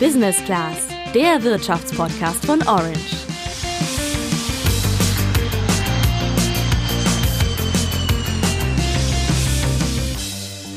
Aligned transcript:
Business 0.00 0.36
Class, 0.44 0.86
der 1.14 1.42
Wirtschaftspodcast 1.42 2.44
von 2.44 2.60
Orange. 2.68 2.98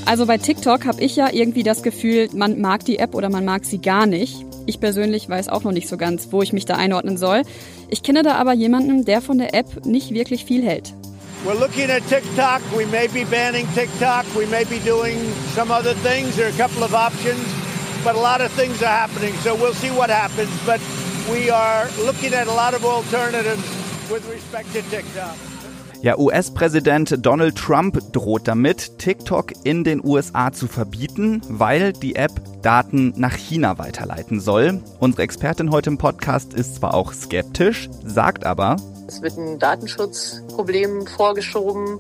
Also 0.06 0.26
bei 0.26 0.38
TikTok 0.38 0.86
habe 0.86 1.02
ich 1.02 1.18
ja 1.18 1.30
irgendwie 1.34 1.64
das 1.64 1.84
Gefühl, 1.84 2.30
man 2.34 2.62
mag 2.62 2.86
die 2.86 3.00
App 3.00 3.14
oder 3.14 3.30
man 3.30 3.44
mag 3.44 3.66
sie 3.66 3.80
gar 3.80 4.06
nicht. 4.06 4.46
Ich 4.66 4.80
persönlich 4.80 5.28
weiß 5.28 5.50
auch 5.50 5.64
noch 5.64 5.74
nicht 5.74 5.90
so 5.90 5.98
ganz, 5.98 6.30
wo 6.32 6.42
ich 6.42 6.54
mich 6.54 6.66
da 6.66 6.76
einordnen 6.76 7.18
soll. 7.18 7.42
Ich 7.90 8.04
kenne 8.04 8.24
da 8.24 8.36
aber 8.36 8.54
jemanden, 8.54 9.04
der 9.04 9.22
von 9.22 9.38
der 9.38 9.54
App 9.54 9.86
nicht 9.86 10.14
wirklich 10.14 10.46
viel 10.46 10.64
hält. 10.64 10.94
We're 11.46 11.60
looking 11.60 11.90
at 11.90 12.08
TikTok. 12.08 12.62
We 12.74 12.86
may 12.86 13.08
be 13.10 13.26
banning 13.30 13.68
TikTok. 13.76 14.26
We 14.34 14.46
may 14.46 14.64
be 14.64 14.80
doing 14.86 15.18
some 15.56 15.72
other 15.72 15.94
things. 16.04 16.36
There 16.38 16.48
are 16.48 16.54
a 16.54 16.58
couple 16.58 16.84
of 16.84 16.94
options, 16.94 17.40
but 18.04 18.16
a 18.16 18.20
lot 18.20 18.42
of 18.42 18.52
things 18.52 18.82
are 18.82 18.88
happening. 18.88 19.34
So 19.44 19.56
we'll 19.56 19.74
see 19.74 19.92
what 19.92 20.10
happens. 20.10 20.50
But 20.66 20.80
we 21.32 21.50
are 21.52 21.88
looking 22.06 22.34
at 22.34 22.48
a 22.48 22.54
lot 22.54 22.74
of 22.74 22.84
alternatives 22.84 23.64
with 24.10 24.28
respect 24.30 24.74
to 24.74 24.82
TikTok. 24.90 25.36
Ja, 26.02 26.18
US-Präsident 26.18 27.26
Donald 27.26 27.58
Trump 27.58 28.00
droht 28.14 28.48
damit, 28.48 29.00
TikTok 29.00 29.52
in 29.66 29.84
den 29.84 30.02
USA 30.02 30.54
zu 30.54 30.68
verbieten, 30.68 31.42
weil 31.50 31.92
die 31.92 32.16
App 32.16 32.32
Daten 32.62 33.14
nach 33.18 33.36
China 33.36 33.78
weiterleiten 33.78 34.40
soll. 34.40 34.82
Unsere 35.02 35.24
Expertin 35.24 35.72
heute 35.72 35.90
im 35.90 35.98
Podcast 35.98 36.54
ist 36.54 36.76
zwar 36.76 36.94
auch 36.94 37.12
skeptisch, 37.12 37.90
sagt 38.06 38.46
aber, 38.46 38.78
es 39.10 39.22
wird 39.22 39.38
ein 39.38 39.60
Datenschutzproblem 39.60 41.06
vorgeschoben, 41.06 42.00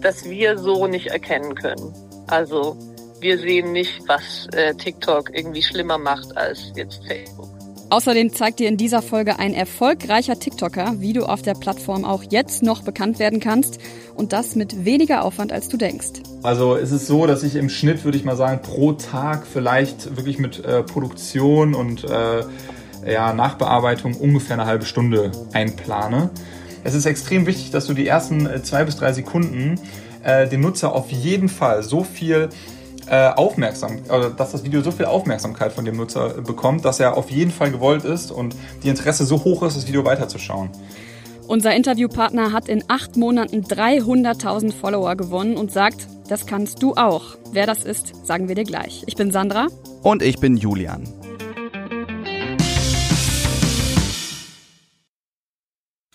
das 0.00 0.24
wir 0.26 0.56
so 0.56 0.86
nicht 0.86 1.08
erkennen 1.08 1.56
können. 1.56 1.92
Also 2.28 2.76
wir 3.20 3.38
sehen 3.38 3.72
nicht, 3.72 4.00
was 4.06 4.46
äh, 4.52 4.74
TikTok 4.74 5.30
irgendwie 5.34 5.62
schlimmer 5.62 5.98
macht 5.98 6.36
als 6.36 6.72
jetzt 6.74 7.06
Facebook. 7.06 7.48
Außerdem 7.90 8.32
zeigt 8.32 8.60
dir 8.60 8.68
in 8.68 8.76
dieser 8.76 9.02
Folge 9.02 9.40
ein 9.40 9.52
erfolgreicher 9.52 10.38
TikToker, 10.38 11.00
wie 11.00 11.12
du 11.12 11.24
auf 11.24 11.42
der 11.42 11.54
Plattform 11.54 12.04
auch 12.04 12.22
jetzt 12.30 12.62
noch 12.62 12.82
bekannt 12.82 13.18
werden 13.18 13.40
kannst 13.40 13.80
und 14.14 14.32
das 14.32 14.54
mit 14.54 14.84
weniger 14.84 15.24
Aufwand, 15.24 15.52
als 15.52 15.68
du 15.68 15.76
denkst. 15.76 16.22
Also 16.44 16.76
es 16.76 16.92
ist 16.92 17.08
so, 17.08 17.26
dass 17.26 17.42
ich 17.42 17.56
im 17.56 17.68
Schnitt, 17.68 18.04
würde 18.04 18.16
ich 18.16 18.24
mal 18.24 18.36
sagen, 18.36 18.62
pro 18.62 18.92
Tag 18.92 19.44
vielleicht 19.44 20.16
wirklich 20.16 20.38
mit 20.38 20.64
äh, 20.64 20.84
Produktion 20.84 21.74
und 21.74 22.04
äh, 22.04 22.44
ja, 23.10 23.32
Nachbearbeitung 23.32 24.14
ungefähr 24.14 24.54
eine 24.54 24.66
halbe 24.66 24.84
Stunde 24.84 25.32
einplane. 25.52 26.30
Es 26.84 26.94
ist 26.94 27.06
extrem 27.06 27.46
wichtig, 27.46 27.72
dass 27.72 27.86
du 27.86 27.94
die 27.94 28.06
ersten 28.06 28.46
äh, 28.46 28.62
zwei 28.62 28.84
bis 28.84 28.96
drei 28.96 29.12
Sekunden 29.12 29.80
äh, 30.22 30.48
dem 30.48 30.60
Nutzer 30.60 30.94
auf 30.94 31.10
jeden 31.10 31.48
Fall 31.48 31.82
so 31.82 32.04
viel 32.04 32.50
äh, 33.08 33.28
aufmerksam, 33.28 33.98
oder 34.08 34.30
dass 34.30 34.52
das 34.52 34.64
Video 34.64 34.82
so 34.82 34.90
viel 34.90 35.06
Aufmerksamkeit 35.06 35.72
von 35.72 35.84
dem 35.84 35.96
Nutzer 35.96 36.42
bekommt, 36.42 36.84
dass 36.84 37.00
er 37.00 37.16
auf 37.16 37.30
jeden 37.30 37.50
Fall 37.50 37.70
gewollt 37.70 38.04
ist 38.04 38.30
und 38.30 38.54
die 38.82 38.88
Interesse 38.88 39.24
so 39.24 39.44
hoch 39.44 39.62
ist, 39.62 39.76
das 39.76 39.86
Video 39.86 40.04
weiterzuschauen. 40.04 40.70
Unser 41.46 41.74
Interviewpartner 41.74 42.52
hat 42.52 42.68
in 42.68 42.84
acht 42.86 43.16
Monaten 43.16 43.62
300.000 43.62 44.72
Follower 44.72 45.16
gewonnen 45.16 45.56
und 45.56 45.72
sagt, 45.72 46.06
das 46.28 46.46
kannst 46.46 46.80
du 46.80 46.94
auch. 46.94 47.36
Wer 47.50 47.66
das 47.66 47.82
ist, 47.82 48.24
sagen 48.24 48.46
wir 48.46 48.54
dir 48.54 48.62
gleich. 48.62 49.02
Ich 49.06 49.16
bin 49.16 49.32
Sandra. 49.32 49.66
Und 50.04 50.22
ich 50.22 50.38
bin 50.38 50.56
Julian. 50.56 51.19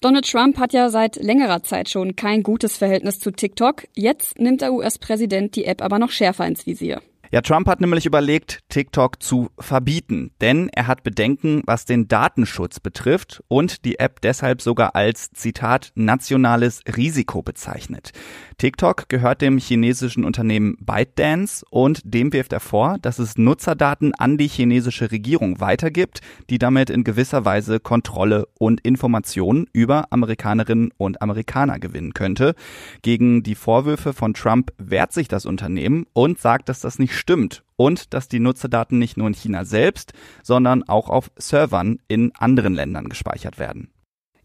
Donald 0.05 0.29
Trump 0.29 0.59
hat 0.59 0.71
ja 0.71 0.91
seit 0.91 1.15
längerer 1.15 1.63
Zeit 1.63 1.89
schon 1.89 2.15
kein 2.15 2.43
gutes 2.43 2.77
Verhältnis 2.77 3.17
zu 3.17 3.31
TikTok. 3.31 3.87
Jetzt 3.95 4.37
nimmt 4.37 4.61
der 4.61 4.71
US-Präsident 4.71 5.55
die 5.55 5.65
App 5.65 5.81
aber 5.81 5.97
noch 5.97 6.11
schärfer 6.11 6.45
ins 6.45 6.67
Visier. 6.67 7.01
Ja, 7.31 7.41
Trump 7.41 7.67
hat 7.67 7.81
nämlich 7.81 8.05
überlegt, 8.05 8.59
TikTok 8.69 9.23
zu 9.23 9.49
verbieten, 9.57 10.29
denn 10.41 10.69
er 10.69 10.85
hat 10.85 11.01
Bedenken, 11.01 11.63
was 11.65 11.85
den 11.85 12.07
Datenschutz 12.07 12.79
betrifft 12.79 13.43
und 13.47 13.83
die 13.83 13.97
App 13.97 14.21
deshalb 14.21 14.61
sogar 14.61 14.95
als, 14.95 15.31
Zitat, 15.31 15.91
nationales 15.95 16.81
Risiko 16.95 17.41
bezeichnet. 17.41 18.11
TikTok 18.57 19.09
gehört 19.09 19.41
dem 19.41 19.57
chinesischen 19.57 20.23
Unternehmen 20.23 20.77
ByteDance 20.79 21.65
und 21.69 22.01
dem 22.05 22.31
wirft 22.31 22.53
er 22.53 22.59
vor, 22.59 22.97
dass 23.01 23.19
es 23.19 23.37
Nutzerdaten 23.37 24.13
an 24.15 24.37
die 24.37 24.47
chinesische 24.47 25.11
Regierung 25.11 25.59
weitergibt, 25.59 26.21
die 26.49 26.57
damit 26.57 26.89
in 26.89 27.03
gewisser 27.03 27.43
Weise 27.43 27.79
Kontrolle 27.79 28.47
und 28.57 28.81
Informationen 28.81 29.67
über 29.73 30.05
Amerikanerinnen 30.11 30.91
und 30.97 31.21
Amerikaner 31.21 31.79
gewinnen 31.79 32.13
könnte. 32.13 32.55
Gegen 33.01 33.43
die 33.43 33.55
Vorwürfe 33.55 34.13
von 34.13 34.33
Trump 34.33 34.71
wehrt 34.77 35.11
sich 35.11 35.27
das 35.27 35.45
Unternehmen 35.45 36.05
und 36.13 36.39
sagt, 36.39 36.69
dass 36.69 36.79
das 36.79 36.99
nicht 36.99 37.15
stimmt 37.15 37.63
und 37.75 38.13
dass 38.13 38.27
die 38.27 38.39
Nutzerdaten 38.39 38.97
nicht 38.97 39.17
nur 39.17 39.27
in 39.27 39.33
China 39.33 39.65
selbst, 39.65 40.13
sondern 40.43 40.83
auch 40.83 41.09
auf 41.09 41.29
Servern 41.35 41.99
in 42.07 42.31
anderen 42.35 42.73
Ländern 42.73 43.09
gespeichert 43.09 43.59
werden. 43.59 43.89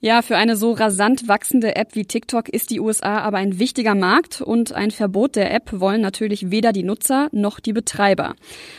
Ja, 0.03 0.23
für 0.23 0.39
eine 0.39 0.57
so 0.57 0.73
rasant 0.73 1.29
wachsende 1.29 1.77
App 1.77 1.95
wie 1.95 2.07
TikTok 2.07 2.49
ist 2.49 2.71
die 2.71 2.81
USA 2.81 3.19
aber 3.19 3.37
ein 3.37 3.59
wichtiger 3.59 3.95
Markt 3.95 4.41
und 4.41 4.73
ein 4.73 4.91
Verbot 4.91 5.37
der 5.37 5.53
App 5.53 5.79
wollen 5.79 6.01
natürlich 6.01 6.51
weder 6.51 6.73
die 6.73 6.85
Nutzer 6.85 7.29
noch 7.33 7.61
die 7.61 7.75
Betreiber. 7.75 8.35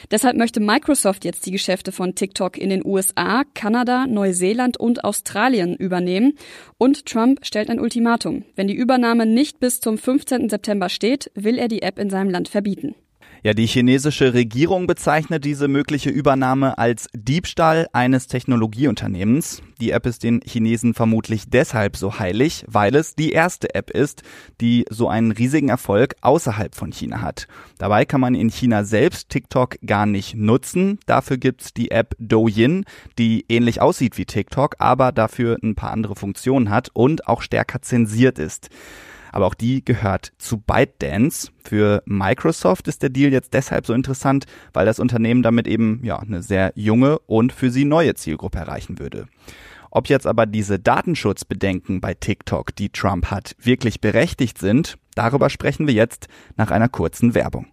Deshalb 0.10 0.36
möchte 0.36 0.60
Microsoft 0.60 1.24
jetzt 1.24 1.46
die 1.46 1.52
Geschäfte 1.52 1.92
von 1.92 2.16
TikTok 2.16 2.58
in 2.58 2.72
den 2.72 2.84
USA, 2.84 3.44
Kanada, 3.54 4.08
Neuseeland 4.08 4.78
und 4.78 5.04
Australien 5.04 5.76
übernehmen 5.76 6.34
und 6.80 7.06
Trump 7.06 7.46
stellt 7.46 7.70
ein 7.70 7.80
Ultimatum. 7.80 8.44
Wenn 8.56 8.68
die 8.68 8.74
Übernahme 8.74 9.28
nicht 9.28 9.60
bis 9.60 9.80
zum 9.80 10.00
15. 10.00 10.50
September 10.50 10.90
steht, 10.90 11.30
will 11.36 11.60
er 11.60 11.68
die 11.68 11.84
App 11.84 12.00
in 12.00 12.10
seinem 12.10 12.32
Land 12.32 12.50
verbieten. 12.50 12.96
Ja, 13.44 13.56
die 13.56 13.66
chinesische 13.66 14.36
Regierung 14.36 14.86
bezeichnet 14.86 15.46
diese 15.46 15.68
mögliche 15.68 16.12
Übernahme 16.12 16.78
als 16.78 17.08
Diebstahl 17.16 17.88
eines 17.92 18.28
Technologieunternehmens. 18.28 19.64
Die 19.80 19.90
App 19.90 20.06
ist 20.06 20.22
den 20.22 20.42
Chinesen 20.46 20.94
vermutlich 20.94 21.50
deshalb 21.50 21.98
so 21.98 22.20
heilig, 22.20 22.64
weil 22.68 22.94
es 22.94 23.16
die 23.16 23.32
erste 23.32 23.74
App 23.74 23.90
ist, 23.90 24.22
die 24.62 24.86
so 24.92 25.08
einen 25.08 25.32
riesigen 25.32 25.70
Erfolg 25.70 26.14
außerhalb 26.22 26.76
von 26.76 26.92
China 26.92 27.22
hat. 27.22 27.48
Dabei 27.80 28.06
kann 28.06 28.22
man 28.22 28.36
in 28.36 28.52
China 28.52 28.84
selbst 28.84 29.30
TikTok 29.30 29.78
gar 29.84 30.06
nicht 30.06 30.36
nutzen. 30.36 31.00
Dafür 31.08 31.38
gibt's 31.38 31.74
die 31.74 31.90
App 31.90 32.14
Douyin, 32.20 32.86
die 33.18 33.46
ähnlich 33.50 33.82
aussieht 33.82 34.20
wie 34.20 34.26
TikTok, 34.26 34.76
aber 34.78 35.12
dafür 35.12 35.58
ein 35.64 35.74
paar 35.74 35.90
andere 35.90 36.16
Funktionen 36.16 36.70
hat 36.70 36.90
und 36.94 37.28
auch 37.28 37.42
stärker 37.42 37.82
zensiert 37.82 38.38
ist 38.38 38.70
aber 39.32 39.48
auch 39.48 39.54
die 39.54 39.84
gehört 39.84 40.34
zu 40.38 40.58
ByteDance. 40.58 41.52
Für 41.64 42.04
Microsoft 42.06 42.88
ist 42.88 43.02
der 43.02 43.10
Deal 43.10 43.32
jetzt 43.32 43.54
deshalb 43.54 43.86
so 43.86 43.94
interessant, 43.94 44.46
weil 44.74 44.86
das 44.86 45.00
Unternehmen 45.00 45.44
damit 45.44 45.68
eben 45.68 46.02
ja 46.04 46.20
eine 46.20 46.42
sehr 46.42 46.74
junge 46.76 47.20
und 47.20 47.54
für 47.54 47.72
sie 47.72 47.86
neue 47.86 48.16
Zielgruppe 48.16 48.60
erreichen 48.60 49.00
würde. 49.00 49.28
Ob 49.90 50.08
jetzt 50.08 50.26
aber 50.26 50.46
diese 50.46 50.80
Datenschutzbedenken 50.80 52.00
bei 52.00 52.14
TikTok, 52.14 52.74
die 52.76 52.90
Trump 52.90 53.30
hat, 53.30 53.56
wirklich 53.60 54.00
berechtigt 54.00 54.58
sind, 54.58 54.98
darüber 55.16 55.50
sprechen 55.50 55.86
wir 55.86 55.94
jetzt 55.94 56.28
nach 56.56 56.72
einer 56.72 56.88
kurzen 56.88 57.36
Werbung. 57.36 57.68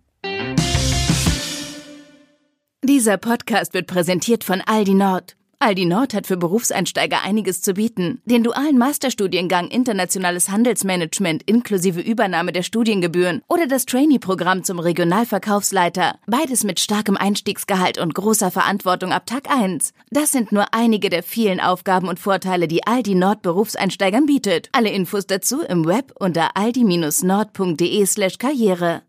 Dieser 2.83 3.19
Podcast 3.19 3.75
wird 3.75 3.87
präsentiert 3.87 4.45
von 4.45 4.61
Aldi 4.61 4.95
Nord. 4.95 5.38
Aldi 5.61 5.87
Nord 5.87 6.15
hat 6.15 6.29
für 6.29 6.37
Berufseinsteiger 6.37 7.23
einiges 7.25 7.63
zu 7.63 7.75
bieten. 7.75 8.23
Den 8.25 8.45
dualen 8.45 8.79
Masterstudiengang 8.79 9.67
Internationales 9.67 10.51
Handelsmanagement 10.51 11.43
inklusive 11.47 12.01
Übernahme 12.01 12.53
der 12.53 12.63
Studiengebühren 12.63 13.43
oder 13.49 13.67
das 13.67 13.85
Trainee-Programm 13.85 14.63
zum 14.63 14.79
Regionalverkaufsleiter. 14.79 16.21
Beides 16.29 16.63
mit 16.63 16.79
starkem 16.79 17.17
Einstiegsgehalt 17.17 17.99
und 17.99 18.15
großer 18.15 18.53
Verantwortung 18.53 19.11
ab 19.11 19.27
Tag 19.27 19.51
1. 19.51 19.95
Das 20.11 20.31
sind 20.31 20.53
nur 20.53 20.73
einige 20.73 21.11
der 21.11 21.25
vielen 21.25 21.59
Aufgaben 21.59 22.07
und 22.07 22.21
Vorteile, 22.21 22.69
die 22.69 22.87
Aldi 22.87 23.17
Nord 23.17 23.43
Berufseinsteigern 23.43 24.27
bietet. 24.27 24.69
Alle 24.71 24.91
Infos 24.91 25.27
dazu 25.27 25.63
im 25.63 25.87
Web 25.87 26.13
unter 26.21 26.57
aldi-nord.de 26.57 28.07
slash 28.07 28.39
karriere. 28.39 29.03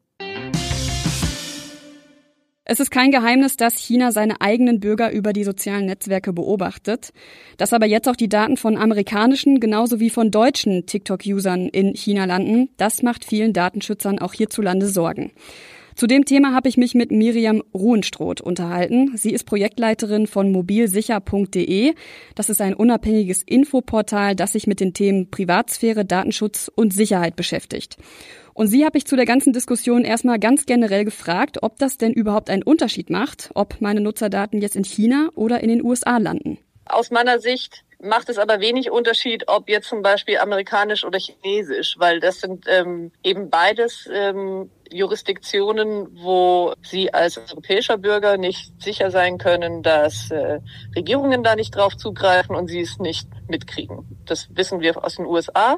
Es 2.72 2.80
ist 2.80 2.92
kein 2.92 3.10
Geheimnis, 3.10 3.58
dass 3.58 3.80
China 3.80 4.12
seine 4.12 4.42
eigenen 4.42 4.80
Bürger 4.80 5.12
über 5.12 5.34
die 5.34 5.44
sozialen 5.44 5.88
Netzwerke 5.88 6.34
beobachtet. 6.34 7.14
Dass 7.58 7.74
aber 7.74 7.88
jetzt 7.88 8.08
auch 8.08 8.16
die 8.16 8.30
Daten 8.30 8.58
von 8.58 8.78
amerikanischen 8.78 9.60
genauso 9.60 10.00
wie 10.00 10.12
von 10.12 10.30
deutschen 10.30 10.86
TikTok-Usern 10.86 11.70
in 11.70 11.96
China 11.96 12.26
landen, 12.26 12.70
das 12.78 13.02
macht 13.02 13.26
vielen 13.26 13.54
Datenschützern 13.54 14.20
auch 14.20 14.34
hierzulande 14.34 14.86
Sorgen. 14.86 15.32
Zu 16.00 16.08
dem 16.08 16.24
Thema 16.24 16.54
habe 16.54 16.70
ich 16.70 16.78
mich 16.78 16.96
mit 16.96 17.12
Miriam 17.12 17.62
Ruhenstroth 17.74 18.40
unterhalten. 18.40 19.18
Sie 19.18 19.34
ist 19.34 19.44
Projektleiterin 19.44 20.28
von 20.28 20.50
mobilsicher.de. 20.50 21.94
Das 22.36 22.50
ist 22.50 22.62
ein 22.62 22.74
unabhängiges 22.74 23.44
Infoportal, 23.44 24.34
das 24.34 24.54
sich 24.54 24.66
mit 24.66 24.80
den 24.80 24.94
Themen 24.94 25.30
Privatsphäre, 25.30 26.06
Datenschutz 26.06 26.72
und 26.74 26.94
Sicherheit 26.94 27.36
beschäftigt. 27.36 27.98
Und 28.54 28.68
sie 28.68 28.86
habe 28.86 28.98
ich 28.98 29.08
zu 29.08 29.18
der 29.18 29.26
ganzen 29.26 29.52
Diskussion 29.52 30.06
erstmal 30.06 30.40
ganz 30.40 30.66
generell 30.66 31.04
gefragt, 31.04 31.64
ob 31.64 31.78
das 31.80 31.98
denn 31.98 32.14
überhaupt 32.14 32.50
einen 32.50 32.64
Unterschied 32.64 33.10
macht, 33.10 33.50
ob 33.54 33.82
meine 33.82 34.00
Nutzerdaten 34.00 34.62
jetzt 34.62 34.78
in 34.78 34.86
China 34.86 35.28
oder 35.36 35.60
in 35.60 35.68
den 35.68 35.84
USA 35.84 36.18
landen. 36.18 36.60
Aus 36.86 37.12
meiner 37.12 37.40
Sicht 37.40 37.84
macht 38.02 38.30
es 38.30 38.38
aber 38.38 38.62
wenig 38.62 38.90
Unterschied, 38.90 39.44
ob 39.48 39.68
jetzt 39.68 39.90
zum 39.90 40.02
Beispiel 40.02 40.38
amerikanisch 40.38 41.04
oder 41.04 41.20
chinesisch, 41.20 41.96
weil 42.00 42.22
das 42.22 42.40
sind 42.40 42.66
ähm, 42.70 43.12
eben 43.22 43.50
beides 43.50 44.10
ähm, 44.12 44.70
Jurisdiktionen, 44.92 46.08
wo 46.22 46.74
sie 46.82 47.14
als 47.14 47.38
europäischer 47.38 47.98
Bürger 47.98 48.38
nicht 48.38 48.82
sicher 48.82 49.12
sein 49.12 49.38
können, 49.38 49.84
dass 49.84 50.32
äh, 50.32 50.60
Regierungen 50.96 51.44
da 51.44 51.56
nicht 51.56 51.76
drauf 51.76 51.96
zugreifen 51.98 52.56
und 52.56 52.68
sie 52.68 52.82
es 52.82 53.00
nicht 53.00 53.28
mitkriegen. 53.48 54.20
Das 54.26 54.48
wissen 54.56 54.80
wir 54.82 55.04
aus 55.04 55.16
den 55.16 55.26
USA, 55.26 55.78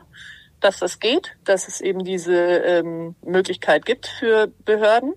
dass 0.59 0.79
das 0.79 0.99
geht, 0.99 1.35
dass 1.43 1.67
es 1.67 1.81
eben 1.81 2.03
diese 2.03 2.35
ähm, 2.35 3.15
Möglichkeit 3.25 3.85
gibt 3.85 4.07
für 4.07 4.47
Behörden. 4.65 5.13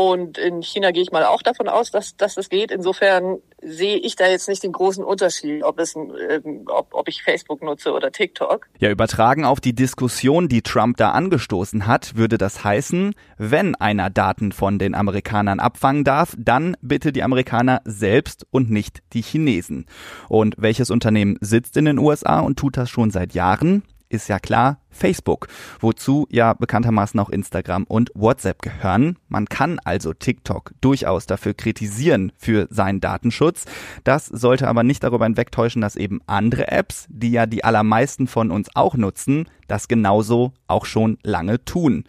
Und 0.00 0.38
in 0.38 0.62
China 0.62 0.92
gehe 0.92 1.02
ich 1.02 1.12
mal 1.12 1.26
auch 1.26 1.42
davon 1.42 1.68
aus, 1.68 1.90
dass, 1.90 2.16
dass 2.16 2.34
das 2.34 2.48
geht. 2.48 2.70
Insofern 2.70 3.36
sehe 3.60 3.98
ich 3.98 4.16
da 4.16 4.26
jetzt 4.28 4.48
nicht 4.48 4.62
den 4.62 4.72
großen 4.72 5.04
Unterschied, 5.04 5.62
ob, 5.62 5.78
es, 5.78 5.94
ähm, 5.94 6.64
ob, 6.68 6.94
ob 6.94 7.06
ich 7.06 7.22
Facebook 7.22 7.62
nutze 7.62 7.92
oder 7.92 8.10
TikTok. 8.10 8.66
Ja, 8.78 8.88
übertragen 8.88 9.44
auf 9.44 9.60
die 9.60 9.74
Diskussion, 9.74 10.48
die 10.48 10.62
Trump 10.62 10.96
da 10.96 11.10
angestoßen 11.10 11.86
hat, 11.86 12.16
würde 12.16 12.38
das 12.38 12.64
heißen, 12.64 13.14
wenn 13.36 13.74
einer 13.74 14.08
Daten 14.08 14.52
von 14.52 14.78
den 14.78 14.94
Amerikanern 14.94 15.60
abfangen 15.60 16.04
darf, 16.04 16.34
dann 16.38 16.78
bitte 16.80 17.12
die 17.12 17.22
Amerikaner 17.22 17.82
selbst 17.84 18.46
und 18.50 18.70
nicht 18.70 19.00
die 19.12 19.20
Chinesen. 19.20 19.84
Und 20.30 20.54
welches 20.56 20.90
Unternehmen 20.90 21.36
sitzt 21.42 21.76
in 21.76 21.84
den 21.84 21.98
USA 21.98 22.40
und 22.40 22.58
tut 22.58 22.78
das 22.78 22.88
schon 22.88 23.10
seit 23.10 23.34
Jahren? 23.34 23.82
ist 24.10 24.28
ja 24.28 24.38
klar 24.40 24.80
Facebook, 24.90 25.48
wozu 25.80 26.26
ja 26.30 26.54
bekanntermaßen 26.54 27.18
auch 27.20 27.30
Instagram 27.30 27.84
und 27.84 28.10
WhatsApp 28.14 28.62
gehören. 28.62 29.16
Man 29.28 29.46
kann 29.46 29.78
also 29.84 30.12
TikTok 30.12 30.72
durchaus 30.80 31.26
dafür 31.26 31.54
kritisieren 31.54 32.32
für 32.36 32.66
seinen 32.70 33.00
Datenschutz. 33.00 33.64
Das 34.04 34.26
sollte 34.26 34.68
aber 34.68 34.82
nicht 34.82 35.02
darüber 35.02 35.24
hinwegtäuschen, 35.24 35.82
dass 35.82 35.96
eben 35.96 36.20
andere 36.26 36.68
Apps, 36.68 37.06
die 37.08 37.30
ja 37.30 37.46
die 37.46 37.64
allermeisten 37.64 38.26
von 38.26 38.50
uns 38.50 38.68
auch 38.74 38.96
nutzen, 38.96 39.46
das 39.68 39.88
genauso 39.88 40.52
auch 40.66 40.84
schon 40.84 41.18
lange 41.22 41.64
tun. 41.64 42.04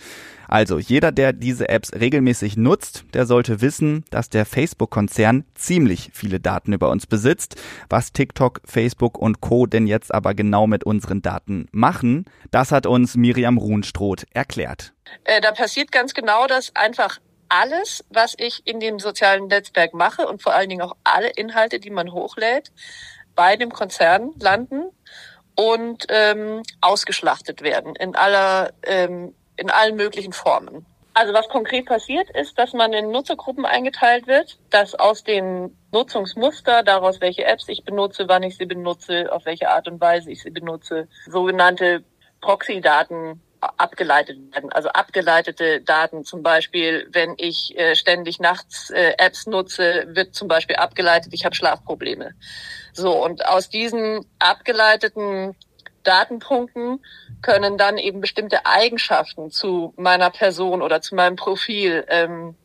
Also 0.51 0.80
jeder, 0.80 1.13
der 1.13 1.31
diese 1.31 1.69
Apps 1.69 1.94
regelmäßig 1.94 2.57
nutzt, 2.57 3.06
der 3.13 3.25
sollte 3.25 3.62
wissen, 3.62 4.04
dass 4.10 4.30
der 4.30 4.45
Facebook-Konzern 4.45 5.45
ziemlich 5.56 6.10
viele 6.13 6.42
Daten 6.42 6.74
über 6.74 6.89
uns 6.89 7.07
besitzt. 7.07 7.56
Was 7.89 8.12
TikTok, 8.12 8.60
Facebook 8.66 9.18
und 9.18 9.39
Co. 9.39 9.66
denn 9.66 9.88
jetzt 9.88 10.13
aber 10.13 10.33
genau 10.33 10.68
mit 10.68 10.83
unseren 10.83 11.22
Daten 11.22 11.68
machen, 11.72 12.25
das 12.51 12.70
hat 12.71 12.85
uns 12.85 13.15
Miriam 13.15 13.57
Ruhnstroth 13.57 14.25
erklärt. 14.33 14.94
Äh, 15.23 15.41
da 15.41 15.51
passiert 15.51 15.91
ganz 15.91 16.13
genau 16.13 16.47
das 16.47 16.75
einfach 16.75 17.19
alles, 17.50 18.03
was 18.09 18.33
ich 18.38 18.65
in 18.65 18.79
dem 18.79 19.00
sozialen 19.00 19.47
Netzwerk 19.47 19.94
mache 19.94 20.25
und 20.27 20.41
vor 20.41 20.53
allen 20.53 20.69
Dingen 20.69 20.81
auch 20.81 20.95
alle 21.03 21.29
Inhalte, 21.29 21.79
die 21.79 21.89
man 21.89 22.13
hochlädt, 22.13 22.71
bei 23.35 23.57
dem 23.57 23.71
Konzern 23.71 24.31
landen 24.39 24.83
und 25.56 26.06
ähm, 26.09 26.63
ausgeschlachtet 26.79 27.62
werden 27.62 27.95
in 27.95 28.15
aller 28.15 28.71
ähm, 28.83 29.35
in 29.57 29.69
allen 29.69 29.95
möglichen 29.95 30.33
Formen. 30.33 30.85
Also 31.13 31.33
was 31.33 31.50
konkret 31.50 31.85
passiert 31.85 32.29
ist, 32.31 32.57
dass 32.57 32.71
man 32.71 32.94
in 32.94 33.12
Nutzergruppen 33.12 33.65
eingeteilt 33.65 34.27
wird, 34.27 34.57
dass 34.69 34.95
aus 34.95 35.25
den 35.25 35.77
Nutzungsmuster, 35.91 36.83
daraus 36.83 37.19
welche 37.19 37.44
Apps 37.44 37.68
ich 37.68 37.83
benutze, 37.83 38.29
wann 38.29 38.44
ich 38.44 38.56
sie 38.56 38.65
benutze, 38.65 39.31
auf 39.31 39.45
welche 39.45 39.69
Art 39.69 39.89
und 39.89 40.00
Weise 40.00 40.31
ich 40.31 40.41
sie 40.41 40.51
benutze, 40.51 41.09
sogenannte 41.27 42.06
Proxy-Daten 42.42 43.42
abgeleitet 43.78 44.38
werden. 44.54 44.72
Also 44.72 44.90
abgeleitete 44.90 45.82
Daten 45.82 46.26
zum 46.26 46.42
Beispiel, 46.42 47.08
wenn 47.12 47.36
ich 47.38 47.78
äh, 47.78 47.96
ständig 47.96 48.40
nachts 48.40 48.90
äh, 48.90 49.14
Apps 49.18 49.46
nutze, 49.46 50.08
wird 50.08 50.34
zum 50.34 50.48
Beispiel 50.48 50.78
abgeleitet, 50.78 51.34
ich 51.34 51.46
habe 51.46 51.56
Schlafprobleme. 51.56 52.34
So, 52.94 53.24
und 53.24 53.46
aus 53.46 53.70
diesen 53.70 54.26
abgeleiteten 54.40 55.56
Datenpunkten 56.04 57.04
können 57.44 57.78
dann 57.78 57.98
eben 57.98 58.22
bestimmte 58.22 58.66
Eigenschaften 58.66 59.52
zu 59.52 59.94
meiner 59.98 60.32
Person 60.32 60.82
oder 60.82 61.02
zu 61.02 61.16
meinem 61.16 61.36
Profil 61.36 62.04
ähm, 62.08 62.56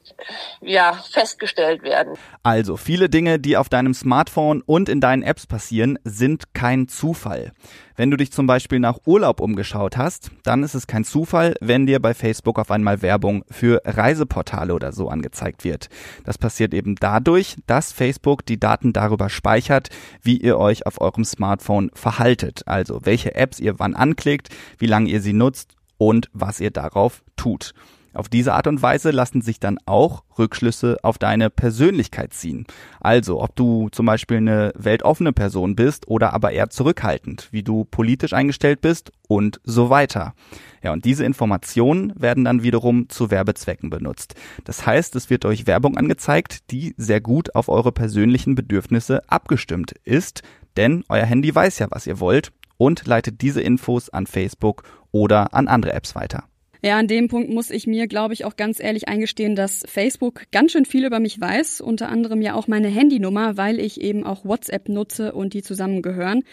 ja 0.61 0.93
festgestellt 1.11 1.83
werden. 1.83 2.15
Also 2.43 2.77
viele 2.77 3.09
Dinge, 3.09 3.39
die 3.39 3.57
auf 3.57 3.69
deinem 3.69 3.95
Smartphone 3.95 4.63
und 4.63 4.89
in 4.89 5.01
deinen 5.01 5.23
Apps 5.23 5.47
passieren, 5.47 5.99
sind 6.05 6.55
kein 6.55 6.89
Zufall. 6.89 7.53
Wenn 7.97 8.11
du 8.11 8.17
dich 8.19 8.31
zum 8.31 8.47
Beispiel 8.47 8.79
nach 8.79 8.99
Urlaub 9.07 9.41
umgeschaut 9.41 9.97
hast, 9.97 10.31
dann 10.45 10.63
ist 10.63 10.75
es 10.75 10.87
kein 10.87 11.05
Zufall, 11.05 11.55
wenn 11.61 11.87
dir 11.87 12.01
bei 12.01 12.13
Facebook 12.13 12.59
auf 12.59 12.71
einmal 12.71 13.01
Werbung 13.01 13.45
für 13.51 13.81
Reiseportale 13.85 14.75
oder 14.75 14.93
so 14.93 15.09
angezeigt 15.09 15.65
wird. 15.65 15.89
Das 16.25 16.37
passiert 16.37 16.75
eben 16.75 16.97
dadurch, 16.97 17.57
dass 17.67 17.93
Facebook 17.93 18.45
die 18.45 18.61
Daten 18.61 18.93
darüber 18.93 19.31
speichert, 19.31 19.89
wie 20.23 20.37
ihr 20.37 20.59
euch 20.59 20.87
auf 20.87 21.01
eurem 21.01 21.25
Smartphone 21.25 21.91
verhaltet. 21.95 22.63
Also 22.67 23.01
welche 23.05 23.35
Apps 23.35 23.61
ihr 23.61 23.79
wann 23.79 23.95
anklickt, 23.95 24.51
wie 24.79 24.87
lange 24.87 25.09
ihr 25.09 25.23
sie 25.23 25.33
nutzt 25.33 25.75
und 25.97 26.29
was 26.35 26.61
ihr 26.61 26.71
darauf 26.71 27.23
tut. 27.37 27.73
Auf 28.17 28.31
diese 28.31 28.55
Art 28.55 28.67
und 28.67 28.81
Weise 28.81 29.11
lassen 29.11 29.43
sich 29.43 29.61
dann 29.61 29.79
auch 29.85 30.25
Rückschlüsse 30.39 30.97
auf 31.03 31.19
deine 31.19 31.51
Persönlichkeit 31.51 32.33
ziehen. 32.33 32.65
Also, 32.99 33.43
ob 33.43 33.55
du 33.57 33.91
zum 33.91 34.07
Beispiel 34.07 34.39
eine 34.39 34.73
weltoffene 34.75 35.35
Person 35.35 35.77
bist 35.77 36.09
oder 36.09 36.33
aber 36.33 36.53
eher 36.53 36.71
zurückhaltend, 36.71 37.49
wie 37.51 37.63
du 37.63 37.85
politisch 37.85 38.33
eingestellt 38.33 38.81
bist 38.81 39.13
und 39.29 39.61
so 39.65 39.91
weiter. 39.91 40.35
Ja, 40.83 40.93
und 40.93 41.05
diese 41.05 41.27
Informationen 41.27 42.15
werden 42.17 42.45
dann 42.45 42.63
wiederum 42.63 43.11
zu 43.11 43.31
Werbezwecken 43.31 43.91
benutzt. 43.91 44.35
Das 44.65 44.87
heißt, 44.87 45.15
es 45.15 45.29
wird 45.29 45.45
euch 45.45 45.67
Werbung 45.67 45.99
angezeigt, 45.99 46.71
die 46.71 46.95
sehr 46.97 47.21
gut 47.21 47.55
auf 47.55 47.69
eure 47.69 47.93
persönlichen 47.93 48.55
Bedürfnisse 48.55 49.29
abgestimmt 49.29 49.93
ist, 50.05 50.43
denn 50.79 51.05
euer 51.11 51.27
Handy 51.27 51.55
weiß 51.55 51.81
ja, 51.81 51.89
was 51.91 52.07
ihr 52.07 52.19
wollt 52.19 52.53
und 52.79 53.07
leitet 53.07 53.43
diese 53.43 53.61
Infos 53.61 54.09
an 54.09 54.27
Facebook 54.27 54.85
oder 55.13 55.53
an 55.53 55.69
andere 55.69 55.93
Apps 55.93 56.15
weiter. 56.15 56.45
Ja, 56.87 56.99
an 56.99 57.09
dem 57.09 57.27
Punkt 57.27 57.51
muss 57.51 57.71
ich 57.71 57.89
mir, 57.89 58.07
glaube 58.07 58.33
ich, 58.33 58.45
auch 58.45 58.55
ganz 58.55 58.79
ehrlich 58.79 59.09
eingestehen, 59.09 59.57
dass 59.57 59.83
Facebook 59.89 60.45
ganz 60.53 60.71
schön 60.71 60.85
viel 60.85 61.05
über 61.05 61.19
mich 61.19 61.41
weiß, 61.41 61.81
unter 61.81 62.09
anderem 62.11 62.41
ja 62.43 62.55
auch 62.55 62.69
meine 62.69 62.87
Handynummer, 62.87 63.57
weil 63.57 63.81
ich 63.81 64.01
eben 64.01 64.23
auch 64.23 64.45
WhatsApp 64.45 64.89
nutze 64.89 65.33
und 65.33 65.53
die 65.53 65.63
zusammengehören. 65.63 66.45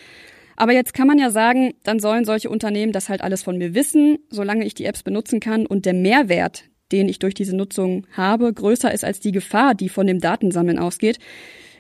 Aber 0.56 0.74
jetzt 0.74 0.96
kann 0.96 1.06
man 1.06 1.20
ja 1.20 1.30
sagen, 1.30 1.76
dann 1.84 2.00
sollen 2.00 2.26
solche 2.26 2.50
Unternehmen 2.50 2.94
das 2.94 3.10
halt 3.10 3.22
alles 3.22 3.44
von 3.44 3.60
mir 3.60 3.76
wissen, 3.76 4.18
solange 4.32 4.66
ich 4.66 4.74
die 4.74 4.86
Apps 4.86 5.04
benutzen 5.04 5.40
kann 5.40 5.68
und 5.68 5.86
der 5.86 5.94
Mehrwert, 5.94 6.64
den 6.92 7.10
ich 7.10 7.20
durch 7.20 7.36
diese 7.36 7.56
Nutzung 7.56 8.08
habe, 8.18 8.52
größer 8.52 8.92
ist 8.92 9.06
als 9.06 9.20
die 9.20 9.34
Gefahr, 9.34 9.76
die 9.76 9.88
von 9.88 10.08
dem 10.08 10.20
Datensammeln 10.20 10.80
ausgeht, 10.80 11.20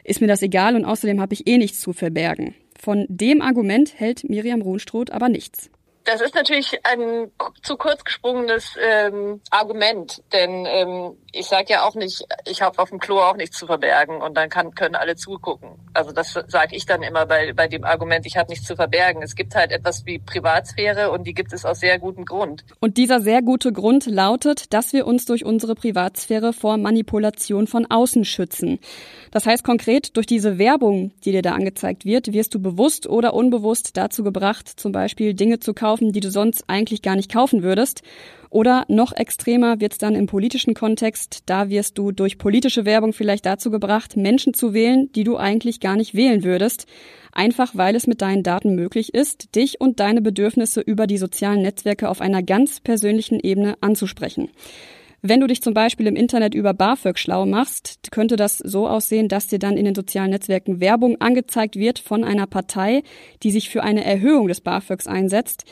ist 0.03 0.21
mir 0.21 0.27
das 0.27 0.43
egal 0.43 0.75
und 0.75 0.85
außerdem 0.85 1.19
habe 1.19 1.33
ich 1.33 1.47
eh 1.47 1.57
nichts 1.57 1.79
zu 1.79 1.91
verbergen. 1.91 2.53
Von 2.79 3.07
dem 3.09 3.41
Argument 3.41 3.99
hält 3.99 4.29
Miriam 4.29 4.61
Ruhnstroth 4.61 5.09
aber 5.09 5.27
nichts. 5.27 5.71
Das 6.05 6.21
ist 6.21 6.35
natürlich 6.35 6.79
ein 6.83 7.31
zu 7.61 7.77
kurz 7.77 8.03
gesprungenes 8.03 8.75
ähm, 8.81 9.41
Argument, 9.49 10.21
denn 10.33 10.65
ähm, 10.65 11.17
ich 11.31 11.47
sage 11.47 11.65
ja 11.69 11.87
auch 11.87 11.95
nicht, 11.95 12.25
ich 12.45 12.61
habe 12.61 12.77
auf 12.79 12.89
dem 12.89 12.99
Klo 12.99 13.19
auch 13.19 13.35
nichts 13.35 13.57
zu 13.57 13.65
verbergen 13.65 14.21
und 14.21 14.35
dann 14.35 14.49
kann, 14.49 14.75
können 14.75 14.95
alle 14.95 15.15
zugucken. 15.15 15.69
Also 15.93 16.11
das 16.11 16.33
sage 16.47 16.75
ich 16.75 16.85
dann 16.85 17.01
immer 17.01 17.25
bei, 17.25 17.53
bei 17.53 17.67
dem 17.67 17.83
Argument, 17.83 18.25
ich 18.25 18.37
habe 18.37 18.51
nichts 18.51 18.67
zu 18.67 18.75
verbergen. 18.75 19.21
Es 19.23 19.35
gibt 19.35 19.55
halt 19.55 19.71
etwas 19.71 20.05
wie 20.05 20.19
Privatsphäre 20.19 21.09
und 21.11 21.25
die 21.25 21.33
gibt 21.33 21.53
es 21.53 21.65
aus 21.65 21.79
sehr 21.79 21.97
gutem 21.99 22.25
Grund. 22.25 22.63
Und 22.79 22.97
dieser 22.97 23.21
sehr 23.21 23.41
gute 23.41 23.71
Grund 23.71 24.05
lautet, 24.05 24.73
dass 24.73 24.93
wir 24.93 25.07
uns 25.07 25.25
durch 25.25 25.43
unsere 25.43 25.73
Privatsphäre 25.73 26.53
vor 26.53 26.77
Manipulation 26.77 27.65
von 27.65 27.89
außen 27.89 28.25
schützen. 28.25 28.79
Das 29.31 29.47
heißt 29.47 29.63
konkret, 29.63 30.15
durch 30.15 30.27
diese 30.27 30.59
Werbung, 30.59 31.11
die 31.25 31.31
dir 31.31 31.41
da 31.41 31.53
angezeigt 31.53 32.05
wird, 32.05 32.31
wirst 32.33 32.53
du 32.53 32.59
bewusst 32.61 33.07
oder 33.07 33.33
unbewusst 33.33 33.97
dazu 33.97 34.23
gebracht, 34.23 34.69
zum 34.79 34.91
Beispiel 34.91 35.33
Dinge 35.33 35.59
zu 35.59 35.73
kaufen, 35.73 35.92
kaufen, 35.93 36.11
die 36.11 36.21
du 36.21 36.31
sonst 36.31 36.63
eigentlich 36.67 37.03
gar 37.03 37.15
nicht 37.15 37.31
kaufen 37.31 37.61
würdest. 37.61 38.01
Oder 38.49 38.85
noch 38.87 39.13
extremer 39.13 39.79
wird's 39.79 39.99
dann 39.99 40.15
im 40.15 40.25
politischen 40.25 40.73
Kontext. 40.73 41.43
Da 41.45 41.69
wirst 41.69 41.97
du 41.97 42.11
durch 42.11 42.37
politische 42.37 42.85
Werbung 42.85 43.13
vielleicht 43.13 43.45
dazu 43.45 43.69
gebracht, 43.69 44.17
Menschen 44.17 44.53
zu 44.53 44.73
wählen, 44.73 45.11
die 45.13 45.23
du 45.23 45.37
eigentlich 45.37 45.79
gar 45.79 45.95
nicht 45.95 46.15
wählen 46.15 46.43
würdest. 46.43 46.87
Einfach 47.31 47.71
weil 47.75 47.95
es 47.95 48.07
mit 48.07 48.21
deinen 48.21 48.43
Daten 48.43 48.75
möglich 48.75 49.13
ist, 49.13 49.55
dich 49.55 49.79
und 49.81 49.99
deine 49.99 50.21
Bedürfnisse 50.21 50.81
über 50.81 51.05
die 51.05 51.17
sozialen 51.17 51.61
Netzwerke 51.61 52.09
auf 52.09 52.21
einer 52.21 52.41
ganz 52.41 52.79
persönlichen 52.79 53.39
Ebene 53.39 53.75
anzusprechen. 53.81 54.49
Wenn 55.25 55.39
du 55.39 55.47
dich 55.47 55.61
zum 55.61 55.73
Beispiel 55.73 56.07
im 56.07 56.17
Internet 56.17 56.53
über 56.53 56.73
BAföG 56.73 57.17
schlau 57.17 57.45
machst, 57.45 58.11
könnte 58.11 58.35
das 58.35 58.57
so 58.57 58.89
aussehen, 58.89 59.29
dass 59.29 59.47
dir 59.47 59.57
dann 59.57 59.77
in 59.77 59.85
den 59.85 59.95
sozialen 59.95 60.31
Netzwerken 60.31 60.81
Werbung 60.81 61.21
angezeigt 61.21 61.77
wird 61.77 61.99
von 61.99 62.25
einer 62.25 62.45
Partei, 62.45 63.03
die 63.41 63.51
sich 63.51 63.69
für 63.69 63.83
eine 63.83 64.03
Erhöhung 64.03 64.49
des 64.49 64.59
BAföGs 64.59 65.07
einsetzt. 65.07 65.63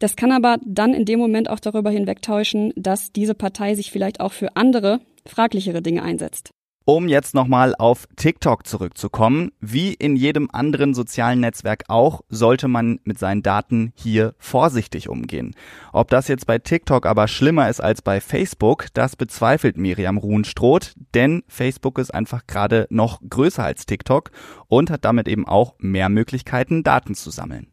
Das 0.00 0.16
kann 0.16 0.32
aber 0.32 0.58
dann 0.64 0.92
in 0.92 1.04
dem 1.04 1.20
Moment 1.20 1.48
auch 1.48 1.60
darüber 1.60 1.90
hinwegtäuschen, 1.90 2.72
dass 2.74 3.12
diese 3.12 3.34
Partei 3.34 3.76
sich 3.76 3.92
vielleicht 3.92 4.18
auch 4.18 4.32
für 4.32 4.56
andere, 4.56 4.98
fraglichere 5.24 5.82
Dinge 5.82 6.02
einsetzt. 6.02 6.50
Um 6.88 7.08
jetzt 7.08 7.34
nochmal 7.34 7.74
auf 7.76 8.06
TikTok 8.14 8.64
zurückzukommen, 8.64 9.50
wie 9.60 9.92
in 9.92 10.14
jedem 10.14 10.48
anderen 10.52 10.94
sozialen 10.94 11.40
Netzwerk 11.40 11.82
auch, 11.88 12.20
sollte 12.28 12.68
man 12.68 13.00
mit 13.02 13.18
seinen 13.18 13.42
Daten 13.42 13.92
hier 13.96 14.36
vorsichtig 14.38 15.08
umgehen. 15.08 15.56
Ob 15.92 16.10
das 16.10 16.28
jetzt 16.28 16.46
bei 16.46 16.60
TikTok 16.60 17.04
aber 17.04 17.26
schlimmer 17.26 17.68
ist 17.68 17.80
als 17.80 18.02
bei 18.02 18.20
Facebook, 18.20 18.86
das 18.94 19.16
bezweifelt 19.16 19.76
Miriam 19.76 20.16
Ruhnstroth, 20.16 20.94
denn 21.12 21.42
Facebook 21.48 21.98
ist 21.98 22.14
einfach 22.14 22.46
gerade 22.46 22.86
noch 22.88 23.20
größer 23.28 23.64
als 23.64 23.86
TikTok 23.86 24.30
und 24.68 24.88
hat 24.88 25.04
damit 25.04 25.26
eben 25.26 25.48
auch 25.48 25.74
mehr 25.78 26.08
Möglichkeiten, 26.08 26.84
Daten 26.84 27.16
zu 27.16 27.30
sammeln. 27.30 27.66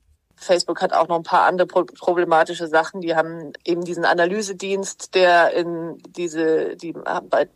Facebook 0.44 0.82
hat 0.82 0.94
auch 0.94 1.08
noch 1.08 1.18
ein 1.18 1.24
paar 1.24 1.44
andere 1.44 1.68
problematische 1.68 2.68
Sachen. 2.68 3.02
Die 3.02 3.16
haben 3.16 3.54
eben 3.66 3.84
diesen 3.84 4.06
Analysedienst, 4.06 5.16
der 5.16 5.54
in 5.54 5.98
diese, 6.16 6.76
die 6.76 6.94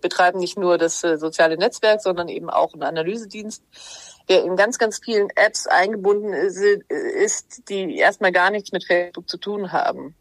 betreiben 0.01 0.39
nicht 0.39 0.57
nur 0.57 0.77
das 0.77 1.03
äh, 1.03 1.17
soziale 1.17 1.57
Netzwerk, 1.57 2.01
sondern 2.01 2.27
eben 2.27 2.49
auch 2.49 2.73
einen 2.73 2.83
Analysedienst, 2.83 3.63
der 4.29 4.43
in 4.43 4.55
ganz, 4.55 4.77
ganz 4.77 4.99
vielen 5.03 5.29
Apps 5.35 5.67
eingebunden 5.67 6.33
ist, 6.33 7.69
die 7.69 7.97
erstmal 7.97 8.31
gar 8.31 8.51
nichts 8.51 8.71
mit 8.71 8.83
Facebook 8.83 9.29
zu 9.29 9.37
tun 9.37 9.71
haben. 9.71 10.15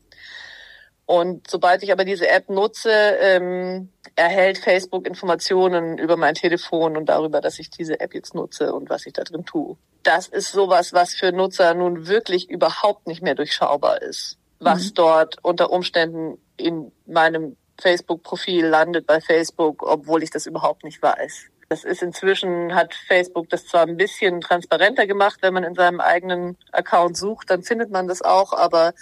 Und 1.07 1.49
sobald 1.49 1.85
ich 1.85 1.93
aber 1.93 2.05
diese 2.05 2.29
App 2.29 2.51
nutze, 2.51 2.91
ähm, 2.91 3.91
erhält 4.17 4.59
Facebook 4.59 5.07
Informationen 5.07 5.99
über 5.99 6.17
mein 6.17 6.35
Telefon 6.35 6.97
und 6.97 7.07
darüber, 7.07 7.41
dass 7.41 7.61
ich 7.61 7.71
diese 7.71 8.01
App 8.01 8.13
jetzt 8.13 8.35
nutze 8.35 8.75
und 8.75 8.91
was 8.91 9.07
ich 9.07 9.13
da 9.13 9.23
drin 9.23 9.45
tue. 9.45 9.77
Das 10.03 10.27
ist 10.27 10.51
sowas, 10.51 10.93
was 10.93 11.15
für 11.15 11.33
Nutzer 11.33 11.75
nun 11.75 12.09
wirklich 12.09 12.51
überhaupt 12.51 13.07
nicht 13.07 13.23
mehr 13.23 13.35
durchschaubar 13.35 14.03
ist. 14.03 14.37
Was 14.59 14.91
mhm. 14.91 14.95
dort 14.95 15.37
unter 15.43 15.71
Umständen 15.71 16.39
in 16.57 16.91
meinem 17.07 17.57
Facebook-Profil 17.81 18.67
landet 18.67 19.07
bei 19.07 19.21
Facebook, 19.21 19.83
obwohl 19.83 20.23
ich 20.23 20.31
das 20.31 20.47
überhaupt 20.47 20.83
nicht 20.83 21.03
weiß. 21.03 21.51
Das 21.69 21.85
ist 21.85 22.03
inzwischen, 22.03 22.75
hat 22.75 22.95
Facebook 22.95 23.49
das 23.51 23.67
zwar 23.67 23.83
ein 23.83 23.97
bisschen 23.97 24.41
transparenter 24.41 25.07
gemacht, 25.07 25.39
wenn 25.43 25.55
man 25.55 25.65
in 25.65 25.75
seinem 25.75 26.01
eigenen 26.01 26.57
Account 26.73 27.17
sucht, 27.17 27.51
dann 27.51 27.63
findet 27.63 27.91
man 27.91 28.07
das 28.07 28.23
auch, 28.23 28.53
aber 28.53 28.95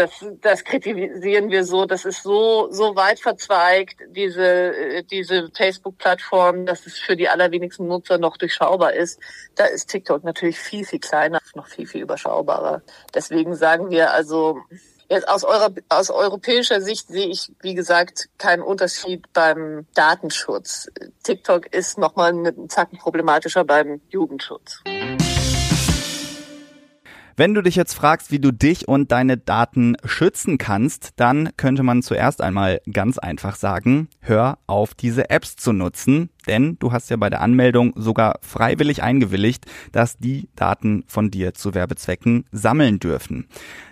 das, 0.00 0.24
das 0.40 0.64
kritisieren 0.64 1.50
wir 1.50 1.64
so, 1.64 1.84
das 1.84 2.06
ist 2.06 2.22
so, 2.22 2.68
so 2.70 2.96
weit 2.96 3.20
verzweigt, 3.20 4.00
diese, 4.08 5.04
diese 5.10 5.50
Facebook-Plattform, 5.54 6.64
dass 6.64 6.86
es 6.86 6.98
für 6.98 7.16
die 7.16 7.28
allerwenigsten 7.28 7.86
Nutzer 7.86 8.16
noch 8.16 8.38
durchschaubar 8.38 8.94
ist. 8.94 9.20
Da 9.56 9.66
ist 9.66 9.90
TikTok 9.90 10.24
natürlich 10.24 10.58
viel, 10.58 10.86
viel 10.86 11.00
kleiner, 11.00 11.38
noch 11.54 11.66
viel, 11.66 11.86
viel 11.86 12.02
überschaubarer. 12.02 12.82
Deswegen 13.14 13.54
sagen 13.54 13.90
wir 13.90 14.12
also, 14.12 14.58
Jetzt 15.12 15.28
aus, 15.28 15.42
eurer, 15.42 15.74
aus 15.88 16.08
europäischer 16.08 16.80
Sicht 16.80 17.08
sehe 17.08 17.26
ich, 17.26 17.50
wie 17.62 17.74
gesagt, 17.74 18.28
keinen 18.38 18.62
Unterschied 18.62 19.24
beim 19.32 19.88
Datenschutz. 19.92 20.88
TikTok 21.24 21.74
ist 21.74 21.98
nochmal 21.98 22.30
einen 22.30 22.68
Zacken 22.68 22.96
problematischer 22.96 23.64
beim 23.64 24.00
Jugendschutz. 24.10 24.84
Wenn 27.40 27.54
du 27.54 27.62
dich 27.62 27.74
jetzt 27.74 27.94
fragst, 27.94 28.30
wie 28.32 28.38
du 28.38 28.52
dich 28.52 28.86
und 28.86 29.12
deine 29.12 29.38
Daten 29.38 29.96
schützen 30.04 30.58
kannst, 30.58 31.12
dann 31.16 31.48
könnte 31.56 31.82
man 31.82 32.02
zuerst 32.02 32.42
einmal 32.42 32.82
ganz 32.92 33.16
einfach 33.16 33.56
sagen, 33.56 34.08
hör 34.20 34.58
auf 34.66 34.92
diese 34.92 35.30
Apps 35.30 35.56
zu 35.56 35.72
nutzen, 35.72 36.28
denn 36.46 36.76
du 36.78 36.92
hast 36.92 37.10
ja 37.10 37.16
bei 37.16 37.30
der 37.30 37.40
Anmeldung 37.40 37.92
sogar 37.96 38.38
freiwillig 38.42 39.02
eingewilligt, 39.02 39.66
dass 39.92 40.18
die 40.18 40.48
Daten 40.56 41.04
von 41.06 41.30
dir 41.30 41.54
zu 41.54 41.74
Werbezwecken 41.74 42.44
sammeln 42.52 42.98
dürfen. 42.98 43.46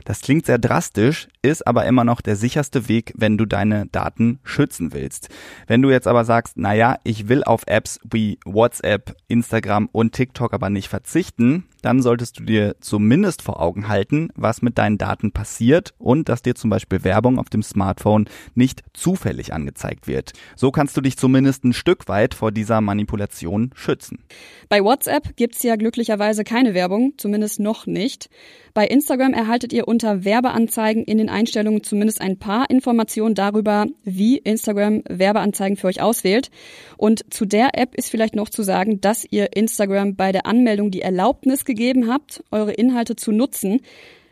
Das 0.04 0.22
klingt 0.22 0.46
sehr 0.46 0.58
drastisch, 0.58 1.28
ist 1.42 1.66
aber 1.66 1.84
immer 1.84 2.02
noch 2.02 2.22
der 2.22 2.34
sicherste 2.34 2.88
Weg, 2.88 3.12
wenn 3.16 3.36
du 3.36 3.44
deine 3.44 3.86
Daten 3.86 4.38
schützen 4.42 4.94
willst. 4.94 5.28
Wenn 5.66 5.82
du 5.82 5.90
jetzt 5.90 6.06
aber 6.06 6.24
sagst, 6.24 6.56
naja, 6.56 6.96
ich 7.04 7.28
will 7.28 7.44
auf 7.44 7.62
Apps 7.66 8.00
wie 8.10 8.38
WhatsApp, 8.46 9.14
Instagram 9.28 9.88
und 9.92 10.12
TikTok 10.12 10.54
aber 10.54 10.70
nicht 10.70 10.88
verzichten, 10.88 11.64
dann 11.82 12.02
solltest 12.02 12.38
du 12.38 12.44
dir 12.44 12.76
zumindest 12.80 13.42
vor 13.42 13.60
Augen 13.60 13.88
halten, 13.88 14.30
was 14.34 14.62
mit 14.62 14.78
deinen 14.78 14.98
Daten 14.98 15.32
passiert 15.32 15.94
und 15.98 16.28
dass 16.28 16.42
dir 16.42 16.54
zum 16.54 16.70
Beispiel 16.70 17.04
Werbung 17.04 17.38
auf 17.38 17.50
dem 17.50 17.62
Smartphone 17.62 18.28
nicht 18.54 18.82
zufällig 18.94 19.52
angezeigt 19.52 20.06
wird. 20.06 20.32
So 20.56 20.70
kannst 20.70 20.96
du 20.96 21.00
dich 21.00 21.16
zumindest 21.16 21.64
ein 21.64 21.72
Stück 21.72 22.08
weit 22.08 22.34
vor 22.38 22.52
dieser 22.52 22.80
Manipulation 22.80 23.72
schützen. 23.74 24.20
Bei 24.68 24.82
WhatsApp 24.82 25.36
gibt's 25.36 25.62
ja 25.64 25.76
glücklicherweise 25.76 26.44
keine 26.44 26.72
Werbung, 26.72 27.14
zumindest 27.16 27.58
noch 27.58 27.86
nicht. 27.86 28.30
Bei 28.74 28.86
Instagram 28.86 29.34
erhaltet 29.34 29.72
ihr 29.72 29.88
unter 29.88 30.24
Werbeanzeigen 30.24 31.02
in 31.02 31.18
den 31.18 31.28
Einstellungen 31.28 31.82
zumindest 31.82 32.20
ein 32.20 32.38
paar 32.38 32.70
Informationen 32.70 33.34
darüber, 33.34 33.86
wie 34.04 34.38
Instagram 34.38 35.02
Werbeanzeigen 35.08 35.76
für 35.76 35.88
euch 35.88 36.00
auswählt. 36.00 36.50
Und 36.96 37.32
zu 37.34 37.44
der 37.44 37.70
App 37.76 37.96
ist 37.96 38.08
vielleicht 38.08 38.36
noch 38.36 38.48
zu 38.48 38.62
sagen, 38.62 39.00
dass 39.00 39.26
ihr 39.28 39.56
Instagram 39.56 40.14
bei 40.14 40.30
der 40.30 40.46
Anmeldung 40.46 40.92
die 40.92 41.02
Erlaubnis 41.02 41.64
gegeben 41.64 42.08
habt, 42.08 42.44
eure 42.52 42.72
Inhalte 42.72 43.16
zu 43.16 43.32
nutzen. 43.32 43.80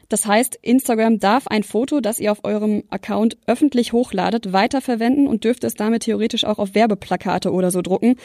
Das 0.08 0.26
heißt, 0.26 0.58
Instagram 0.62 1.18
darf 1.18 1.46
ein 1.48 1.62
Foto, 1.62 2.00
das 2.00 2.20
ihr 2.20 2.32
auf 2.32 2.44
eurem 2.44 2.84
Account 2.90 3.36
öffentlich 3.46 3.92
hochladet, 3.92 4.52
weiterverwenden 4.52 5.26
und 5.26 5.44
dürfte 5.44 5.66
es 5.66 5.74
damit 5.74 6.04
theoretisch 6.04 6.44
auch 6.44 6.58
auf 6.58 6.74
Werbeplakate 6.74 7.52
oder 7.52 7.70
so 7.70 7.82
drucken. 7.82 8.16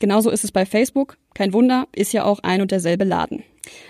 Genauso 0.00 0.30
ist 0.30 0.44
es 0.44 0.52
bei 0.52 0.66
Facebook. 0.66 1.16
Kein 1.34 1.52
Wunder, 1.52 1.86
ist 1.94 2.12
ja 2.12 2.24
auch 2.24 2.40
ein 2.40 2.60
und 2.60 2.70
derselbe 2.70 3.04
Laden. 3.04 3.42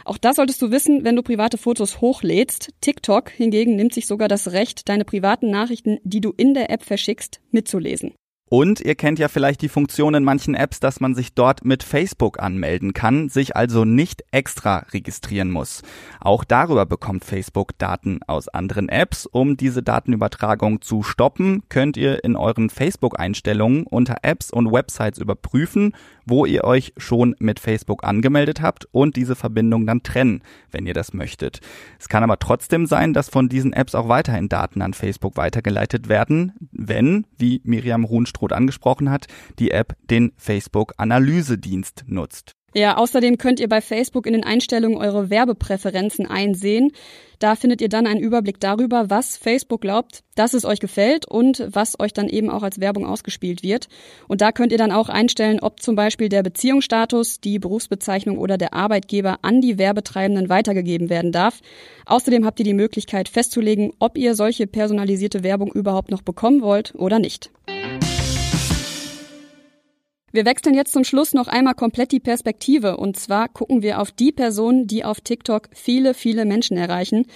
Auch 0.04 0.18
das 0.18 0.36
solltest 0.36 0.60
du 0.62 0.70
wissen, 0.70 1.04
wenn 1.04 1.16
du 1.16 1.22
private 1.22 1.58
Fotos 1.58 2.00
hochlädst. 2.00 2.70
TikTok 2.80 3.30
hingegen 3.30 3.74
nimmt 3.76 3.94
sich 3.94 4.06
sogar 4.06 4.28
das 4.28 4.52
Recht, 4.52 4.88
deine 4.88 5.04
privaten 5.04 5.50
Nachrichten, 5.50 5.98
die 6.04 6.20
du 6.20 6.32
in 6.36 6.54
der 6.54 6.70
App 6.70 6.84
verschickst, 6.84 7.40
mitzulesen. 7.50 8.14
Und 8.54 8.82
ihr 8.82 8.96
kennt 8.96 9.18
ja 9.18 9.28
vielleicht 9.28 9.62
die 9.62 9.70
Funktion 9.70 10.12
in 10.12 10.24
manchen 10.24 10.54
Apps, 10.54 10.78
dass 10.78 11.00
man 11.00 11.14
sich 11.14 11.32
dort 11.32 11.64
mit 11.64 11.82
Facebook 11.82 12.38
anmelden 12.38 12.92
kann, 12.92 13.30
sich 13.30 13.56
also 13.56 13.86
nicht 13.86 14.24
extra 14.30 14.84
registrieren 14.92 15.50
muss. 15.50 15.80
Auch 16.20 16.44
darüber 16.44 16.84
bekommt 16.84 17.24
Facebook 17.24 17.78
Daten 17.78 18.20
aus 18.26 18.48
anderen 18.48 18.90
Apps. 18.90 19.24
Um 19.24 19.56
diese 19.56 19.82
Datenübertragung 19.82 20.82
zu 20.82 21.02
stoppen, 21.02 21.62
könnt 21.70 21.96
ihr 21.96 22.24
in 22.24 22.36
euren 22.36 22.68
Facebook-Einstellungen 22.68 23.86
unter 23.86 24.16
Apps 24.20 24.50
und 24.50 24.70
Websites 24.70 25.18
überprüfen, 25.18 25.94
wo 26.26 26.44
ihr 26.44 26.64
euch 26.64 26.92
schon 26.98 27.34
mit 27.38 27.58
Facebook 27.58 28.04
angemeldet 28.04 28.60
habt 28.60 28.86
und 28.92 29.16
diese 29.16 29.34
Verbindung 29.34 29.86
dann 29.86 30.02
trennen, 30.02 30.42
wenn 30.70 30.86
ihr 30.86 30.94
das 30.94 31.14
möchtet. 31.14 31.60
Es 31.98 32.10
kann 32.10 32.22
aber 32.22 32.38
trotzdem 32.38 32.84
sein, 32.84 33.14
dass 33.14 33.30
von 33.30 33.48
diesen 33.48 33.72
Apps 33.72 33.94
auch 33.94 34.08
weiterhin 34.08 34.50
Daten 34.50 34.82
an 34.82 34.92
Facebook 34.92 35.38
weitergeleitet 35.38 36.10
werden, 36.10 36.52
wenn, 36.70 37.26
wie 37.38 37.62
Miriam 37.64 38.04
Ruhnstroth 38.42 38.52
angesprochen 38.52 39.10
hat, 39.10 39.26
die 39.58 39.70
App 39.70 39.94
den 40.10 40.32
Facebook 40.36 40.94
Analysedienst 40.96 42.04
nutzt. 42.06 42.54
Ja, 42.74 42.96
außerdem 42.96 43.36
könnt 43.36 43.60
ihr 43.60 43.68
bei 43.68 43.82
Facebook 43.82 44.26
in 44.26 44.32
den 44.32 44.44
Einstellungen 44.44 44.96
eure 44.96 45.28
Werbepräferenzen 45.28 46.26
einsehen. 46.26 46.92
Da 47.38 47.54
findet 47.54 47.82
ihr 47.82 47.90
dann 47.90 48.06
einen 48.06 48.20
Überblick 48.20 48.60
darüber, 48.60 49.10
was 49.10 49.36
Facebook 49.36 49.82
glaubt, 49.82 50.22
dass 50.36 50.54
es 50.54 50.64
euch 50.64 50.80
gefällt 50.80 51.28
und 51.28 51.68
was 51.68 52.00
euch 52.00 52.14
dann 52.14 52.30
eben 52.30 52.48
auch 52.48 52.62
als 52.62 52.80
Werbung 52.80 53.04
ausgespielt 53.04 53.62
wird. 53.62 53.88
Und 54.26 54.40
da 54.40 54.52
könnt 54.52 54.72
ihr 54.72 54.78
dann 54.78 54.90
auch 54.90 55.10
einstellen, 55.10 55.60
ob 55.60 55.80
zum 55.80 55.96
Beispiel 55.96 56.30
der 56.30 56.42
Beziehungsstatus, 56.42 57.40
die 57.40 57.58
Berufsbezeichnung 57.58 58.38
oder 58.38 58.56
der 58.56 58.72
Arbeitgeber 58.72 59.40
an 59.42 59.60
die 59.60 59.76
Werbetreibenden 59.76 60.48
weitergegeben 60.48 61.10
werden 61.10 61.30
darf. 61.30 61.60
Außerdem 62.06 62.46
habt 62.46 62.58
ihr 62.60 62.64
die 62.64 62.72
Möglichkeit 62.72 63.28
festzulegen, 63.28 63.92
ob 63.98 64.16
ihr 64.16 64.34
solche 64.34 64.66
personalisierte 64.66 65.42
Werbung 65.42 65.70
überhaupt 65.72 66.10
noch 66.10 66.22
bekommen 66.22 66.62
wollt 66.62 66.94
oder 66.94 67.18
nicht. 67.18 67.50
Wir 70.34 70.46
wechseln 70.46 70.74
jetzt 70.74 70.94
zum 70.94 71.04
Schluss 71.04 71.34
noch 71.34 71.46
einmal 71.46 71.74
komplett 71.74 72.10
die 72.10 72.18
Perspektive 72.18 72.96
und 72.96 73.18
zwar 73.18 73.50
gucken 73.50 73.82
wir 73.82 74.00
auf 74.00 74.10
die 74.10 74.32
Personen, 74.32 74.86
die 74.86 75.04
auf 75.04 75.20
TikTok 75.20 75.68
viele, 75.74 76.14
viele 76.14 76.46
Menschen 76.46 76.78
erreichen. 76.78 77.26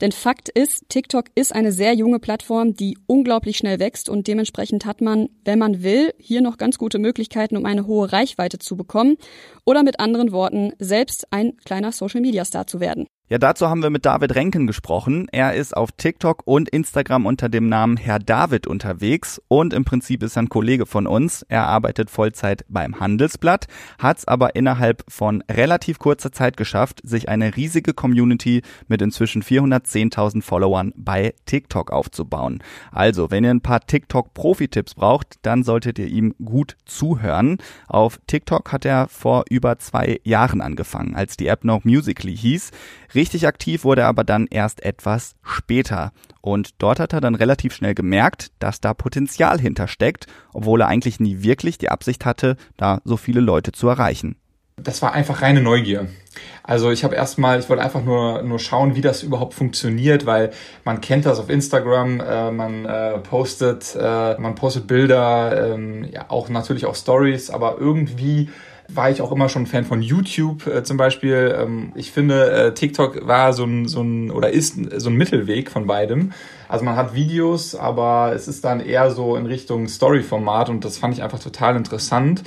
Denn 0.00 0.10
Fakt 0.10 0.48
ist, 0.48 0.88
TikTok 0.88 1.26
ist 1.36 1.54
eine 1.54 1.70
sehr 1.70 1.94
junge 1.94 2.18
Plattform, 2.18 2.74
die 2.74 2.98
unglaublich 3.06 3.56
schnell 3.56 3.78
wächst 3.78 4.08
und 4.08 4.26
dementsprechend 4.26 4.84
hat 4.84 5.00
man, 5.00 5.28
wenn 5.44 5.60
man 5.60 5.84
will, 5.84 6.12
hier 6.18 6.40
noch 6.40 6.58
ganz 6.58 6.76
gute 6.76 6.98
Möglichkeiten, 6.98 7.56
um 7.56 7.66
eine 7.66 7.86
hohe 7.86 8.12
Reichweite 8.12 8.58
zu 8.58 8.76
bekommen 8.76 9.16
oder 9.64 9.84
mit 9.84 10.00
anderen 10.00 10.32
Worten, 10.32 10.72
selbst 10.80 11.32
ein 11.32 11.56
kleiner 11.58 11.92
Social 11.92 12.20
Media 12.20 12.44
Star 12.44 12.66
zu 12.66 12.80
werden. 12.80 13.06
Ja, 13.32 13.38
dazu 13.38 13.68
haben 13.68 13.84
wir 13.84 13.90
mit 13.90 14.06
David 14.06 14.34
Renken 14.34 14.66
gesprochen. 14.66 15.28
Er 15.30 15.54
ist 15.54 15.76
auf 15.76 15.92
TikTok 15.92 16.42
und 16.46 16.68
Instagram 16.68 17.26
unter 17.26 17.48
dem 17.48 17.68
Namen 17.68 17.96
Herr 17.96 18.18
David 18.18 18.66
unterwegs 18.66 19.40
und 19.46 19.72
im 19.72 19.84
Prinzip 19.84 20.24
ist 20.24 20.36
er 20.36 20.42
ein 20.42 20.48
Kollege 20.48 20.84
von 20.84 21.06
uns. 21.06 21.46
Er 21.48 21.68
arbeitet 21.68 22.10
Vollzeit 22.10 22.64
beim 22.68 22.98
Handelsblatt, 22.98 23.68
hat 24.00 24.18
es 24.18 24.26
aber 24.26 24.56
innerhalb 24.56 25.04
von 25.06 25.44
relativ 25.48 26.00
kurzer 26.00 26.32
Zeit 26.32 26.56
geschafft, 26.56 27.02
sich 27.04 27.28
eine 27.28 27.54
riesige 27.54 27.94
Community 27.94 28.62
mit 28.88 29.00
inzwischen 29.00 29.44
410.000 29.44 30.42
Followern 30.42 30.92
bei 30.96 31.32
TikTok 31.46 31.92
aufzubauen. 31.92 32.60
Also, 32.90 33.30
wenn 33.30 33.44
ihr 33.44 33.50
ein 33.50 33.60
paar 33.60 33.86
TikTok-Profi-Tipps 33.86 34.94
braucht, 34.96 35.36
dann 35.42 35.62
solltet 35.62 36.00
ihr 36.00 36.08
ihm 36.08 36.34
gut 36.44 36.76
zuhören. 36.84 37.58
Auf 37.86 38.18
TikTok 38.26 38.72
hat 38.72 38.84
er 38.84 39.06
vor 39.06 39.44
über 39.48 39.78
zwei 39.78 40.18
Jahren 40.24 40.60
angefangen, 40.60 41.14
als 41.14 41.36
die 41.36 41.46
App 41.46 41.62
noch 41.62 41.84
Musically 41.84 42.36
hieß. 42.36 42.72
Richtig 43.20 43.46
aktiv 43.46 43.84
wurde 43.84 44.00
er 44.00 44.06
aber 44.06 44.24
dann 44.24 44.46
erst 44.46 44.82
etwas 44.82 45.34
später. 45.42 46.12
Und 46.40 46.70
dort 46.78 46.98
hat 46.98 47.12
er 47.12 47.20
dann 47.20 47.34
relativ 47.34 47.74
schnell 47.74 47.94
gemerkt, 47.94 48.50
dass 48.60 48.80
da 48.80 48.94
Potenzial 48.94 49.60
hintersteckt, 49.60 50.26
obwohl 50.54 50.80
er 50.80 50.86
eigentlich 50.86 51.20
nie 51.20 51.42
wirklich 51.42 51.76
die 51.76 51.90
Absicht 51.90 52.24
hatte, 52.24 52.56
da 52.78 53.02
so 53.04 53.18
viele 53.18 53.40
Leute 53.40 53.72
zu 53.72 53.88
erreichen. 53.88 54.36
Das 54.76 55.02
war 55.02 55.12
einfach 55.12 55.42
reine 55.42 55.60
Neugier. 55.60 56.06
Also 56.62 56.90
ich 56.90 57.04
habe 57.04 57.14
erstmal, 57.14 57.60
ich 57.60 57.68
wollte 57.68 57.82
einfach 57.82 58.02
nur, 58.02 58.40
nur 58.40 58.58
schauen, 58.58 58.94
wie 58.94 59.02
das 59.02 59.22
überhaupt 59.22 59.52
funktioniert, 59.52 60.24
weil 60.24 60.52
man 60.84 61.02
kennt 61.02 61.26
das 61.26 61.38
auf 61.38 61.50
Instagram, 61.50 62.20
äh, 62.20 62.50
man 62.50 62.86
äh, 62.86 63.18
postet, 63.18 63.98
äh, 64.00 64.40
man 64.40 64.54
postet 64.54 64.86
Bilder, 64.86 65.74
ähm, 65.74 66.08
ja 66.10 66.24
auch 66.28 66.48
natürlich 66.48 66.86
auch 66.86 66.94
Stories, 66.94 67.50
aber 67.50 67.76
irgendwie 67.78 68.48
war 68.94 69.10
ich 69.10 69.20
auch 69.22 69.32
immer 69.32 69.48
schon 69.48 69.66
Fan 69.66 69.84
von 69.84 70.02
YouTube 70.02 70.66
äh, 70.66 70.82
zum 70.82 70.96
Beispiel. 70.96 71.54
Ähm, 71.58 71.92
ich 71.94 72.10
finde, 72.10 72.50
äh, 72.50 72.74
TikTok 72.74 73.26
war 73.26 73.52
so 73.52 73.64
ein, 73.64 73.88
so 73.88 74.02
ein 74.02 74.30
oder 74.30 74.50
ist 74.50 74.76
so 75.00 75.10
ein 75.10 75.16
Mittelweg 75.16 75.70
von 75.70 75.86
beidem. 75.86 76.32
Also 76.68 76.84
man 76.84 76.96
hat 76.96 77.14
Videos, 77.14 77.74
aber 77.74 78.32
es 78.34 78.48
ist 78.48 78.64
dann 78.64 78.80
eher 78.80 79.10
so 79.10 79.36
in 79.36 79.46
Richtung 79.46 79.88
Story-Format 79.88 80.68
und 80.68 80.84
das 80.84 80.98
fand 80.98 81.14
ich 81.14 81.22
einfach 81.22 81.40
total 81.40 81.76
interessant, 81.76 82.42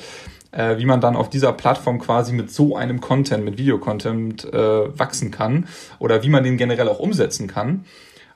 äh, 0.52 0.78
wie 0.78 0.86
man 0.86 1.02
dann 1.02 1.16
auf 1.16 1.30
dieser 1.30 1.52
Plattform 1.54 2.00
quasi 2.00 2.34
mit 2.34 2.52
so 2.52 2.76
einem 2.76 3.02
Content, 3.02 3.44
mit 3.44 3.58
Videocontent 3.58 4.46
äh, 4.54 4.98
wachsen 4.98 5.32
kann 5.32 5.68
oder 6.00 6.24
wie 6.24 6.30
man 6.30 6.44
den 6.44 6.58
generell 6.58 6.88
auch 6.88 7.00
umsetzen 7.00 7.48
kann. 7.48 7.86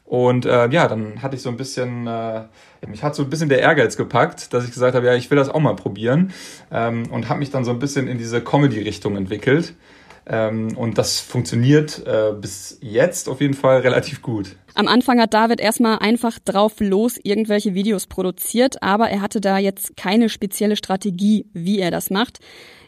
Und 0.08 0.46
äh, 0.46 0.70
ja, 0.70 0.88
dann 0.88 1.22
hatte 1.22 1.36
ich 1.36 1.42
so 1.42 1.50
ein 1.50 1.58
bisschen, 1.58 2.08
äh, 2.08 2.44
mich 2.88 3.04
hat 3.04 3.14
so 3.14 3.24
ein 3.24 3.30
bisschen 3.30 3.50
der 3.50 3.60
Ehrgeiz 3.60 3.98
gepackt, 3.98 4.54
dass 4.54 4.64
ich 4.64 4.72
gesagt 4.72 4.96
habe, 4.96 5.06
ja, 5.06 5.16
ich 5.16 5.30
will 5.30 5.36
das 5.36 5.50
auch 5.50 5.60
mal 5.60 5.76
probieren 5.76 6.32
ähm, 6.72 7.04
und 7.12 7.28
habe 7.28 7.40
mich 7.40 7.52
dann 7.52 7.66
so 7.66 7.72
ein 7.72 7.80
bisschen 7.80 8.08
in 8.08 8.18
diese 8.18 8.42
Comedy-Richtung 8.42 9.18
entwickelt. 9.18 9.76
Ähm, 10.26 10.78
und 10.78 10.98
das 10.98 11.20
funktioniert 11.20 12.06
äh, 12.08 12.32
bis 12.40 12.78
jetzt 12.82 13.28
auf 13.28 13.42
jeden 13.42 13.54
Fall 13.54 13.80
relativ 13.82 14.22
gut. 14.22 14.56
Am 14.76 14.88
Anfang 14.88 15.20
hat 15.20 15.34
David 15.34 15.60
erstmal 15.60 16.00
einfach 16.00 16.40
drauf 16.40 16.76
los 16.80 17.20
irgendwelche 17.22 17.74
Videos 17.74 18.08
produziert, 18.08 18.82
aber 18.82 19.10
er 19.10 19.22
hatte 19.22 19.42
da 19.42 19.58
jetzt 19.58 19.98
keine 19.98 20.30
spezielle 20.30 20.78
Strategie, 20.78 21.48
wie 21.52 21.80
er 21.80 21.92
das 21.92 22.10
macht. 22.12 22.40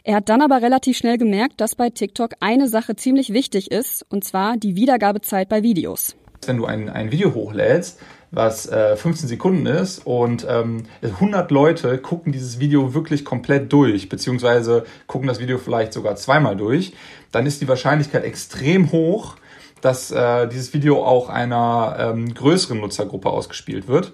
Er 0.04 0.16
hat 0.16 0.30
dann 0.30 0.40
aber 0.40 0.62
relativ 0.62 0.96
schnell 0.96 1.18
gemerkt, 1.18 1.60
dass 1.60 1.74
bei 1.74 1.90
TikTok 1.90 2.32
eine 2.40 2.66
Sache 2.66 2.96
ziemlich 2.96 3.34
wichtig 3.34 3.70
ist, 3.70 4.06
und 4.08 4.24
zwar 4.24 4.56
die 4.56 4.74
Wiedergabezeit 4.74 5.50
bei 5.50 5.62
Videos 5.62 6.16
wenn 6.46 6.56
du 6.56 6.66
ein, 6.66 6.88
ein 6.88 7.12
Video 7.12 7.34
hochlädst, 7.34 8.00
was 8.30 8.66
äh, 8.68 8.96
15 8.96 9.28
Sekunden 9.28 9.66
ist 9.66 10.06
und 10.06 10.46
ähm, 10.48 10.84
100 11.02 11.50
Leute 11.50 11.98
gucken 11.98 12.32
dieses 12.32 12.60
Video 12.60 12.94
wirklich 12.94 13.24
komplett 13.24 13.72
durch, 13.72 14.08
beziehungsweise 14.08 14.84
gucken 15.06 15.26
das 15.26 15.40
Video 15.40 15.58
vielleicht 15.58 15.92
sogar 15.92 16.16
zweimal 16.16 16.56
durch, 16.56 16.92
dann 17.32 17.46
ist 17.46 17.60
die 17.60 17.68
Wahrscheinlichkeit 17.68 18.24
extrem 18.24 18.92
hoch, 18.92 19.36
dass 19.80 20.10
äh, 20.10 20.46
dieses 20.46 20.72
Video 20.74 21.04
auch 21.04 21.28
einer 21.28 21.96
ähm, 21.98 22.32
größeren 22.34 22.78
Nutzergruppe 22.78 23.30
ausgespielt 23.30 23.88
wird. 23.88 24.12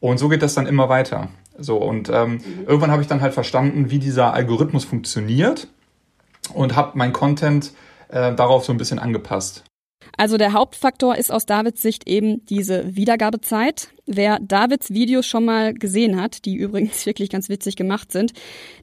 Und 0.00 0.18
so 0.18 0.28
geht 0.28 0.42
das 0.42 0.54
dann 0.54 0.66
immer 0.66 0.88
weiter. 0.88 1.28
So, 1.56 1.76
und 1.76 2.08
ähm, 2.08 2.40
irgendwann 2.66 2.90
habe 2.90 3.02
ich 3.02 3.08
dann 3.08 3.20
halt 3.20 3.34
verstanden, 3.34 3.90
wie 3.90 3.98
dieser 3.98 4.34
Algorithmus 4.34 4.84
funktioniert 4.84 5.68
und 6.52 6.74
habe 6.74 6.98
mein 6.98 7.12
Content 7.12 7.72
äh, 8.08 8.34
darauf 8.34 8.64
so 8.64 8.72
ein 8.72 8.78
bisschen 8.78 8.98
angepasst. 8.98 9.64
Also 10.16 10.36
der 10.36 10.52
Hauptfaktor 10.52 11.16
ist 11.16 11.32
aus 11.32 11.46
Davids 11.46 11.82
Sicht 11.82 12.08
eben 12.08 12.44
diese 12.46 12.96
Wiedergabezeit. 12.96 13.88
Wer 14.06 14.38
Davids 14.40 14.90
Videos 14.90 15.26
schon 15.26 15.44
mal 15.44 15.74
gesehen 15.74 16.20
hat, 16.20 16.44
die 16.44 16.56
übrigens 16.56 17.06
wirklich 17.06 17.30
ganz 17.30 17.48
witzig 17.48 17.76
gemacht 17.76 18.12
sind, 18.12 18.32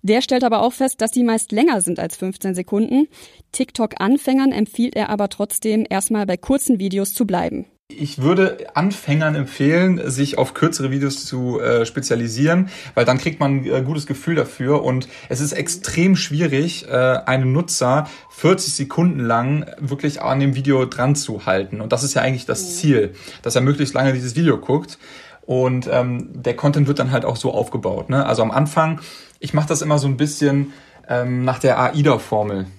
der 0.01 0.21
stellt 0.21 0.43
aber 0.43 0.61
auch 0.61 0.73
fest, 0.73 1.01
dass 1.01 1.11
die 1.11 1.23
meist 1.23 1.51
länger 1.51 1.81
sind 1.81 1.99
als 1.99 2.17
15 2.17 2.55
Sekunden. 2.55 3.07
TikTok-Anfängern 3.51 4.51
empfiehlt 4.51 4.95
er 4.95 5.09
aber 5.09 5.29
trotzdem 5.29 5.85
erstmal 5.89 6.25
bei 6.25 6.37
kurzen 6.37 6.79
Videos 6.79 7.13
zu 7.13 7.25
bleiben. 7.25 7.65
Ich 7.97 8.21
würde 8.21 8.67
Anfängern 8.73 9.35
empfehlen, 9.35 10.01
sich 10.09 10.37
auf 10.37 10.53
kürzere 10.53 10.91
Videos 10.91 11.25
zu 11.25 11.59
äh, 11.59 11.85
spezialisieren, 11.85 12.69
weil 12.95 13.05
dann 13.05 13.17
kriegt 13.17 13.39
man 13.39 13.57
ein 13.57 13.65
äh, 13.65 13.81
gutes 13.81 14.05
Gefühl 14.07 14.35
dafür 14.35 14.83
und 14.83 15.07
es 15.29 15.41
ist 15.41 15.53
extrem 15.53 16.15
schwierig, 16.15 16.87
äh, 16.87 16.91
einen 17.25 17.51
Nutzer 17.53 18.07
40 18.31 18.73
Sekunden 18.73 19.19
lang 19.19 19.65
wirklich 19.79 20.21
an 20.21 20.39
dem 20.39 20.55
Video 20.55 20.85
dran 20.85 21.15
zu 21.15 21.45
halten. 21.45 21.81
Und 21.81 21.91
das 21.91 22.03
ist 22.03 22.13
ja 22.13 22.21
eigentlich 22.21 22.45
das 22.45 22.77
Ziel, 22.77 23.13
dass 23.41 23.55
er 23.55 23.61
möglichst 23.61 23.93
lange 23.93 24.13
dieses 24.13 24.35
Video 24.35 24.57
guckt. 24.57 24.97
Und 25.45 25.89
ähm, 25.91 26.29
der 26.33 26.55
Content 26.55 26.87
wird 26.87 26.99
dann 26.99 27.11
halt 27.11 27.25
auch 27.25 27.35
so 27.35 27.53
aufgebaut. 27.53 28.09
Ne? 28.09 28.25
Also 28.25 28.41
am 28.41 28.51
Anfang, 28.51 29.01
ich 29.39 29.53
mache 29.53 29.67
das 29.67 29.81
immer 29.81 29.97
so 29.97 30.07
ein 30.07 30.17
bisschen 30.17 30.73
ähm, 31.07 31.43
nach 31.43 31.59
der 31.59 31.79
AIDA-Formel. 31.79 32.67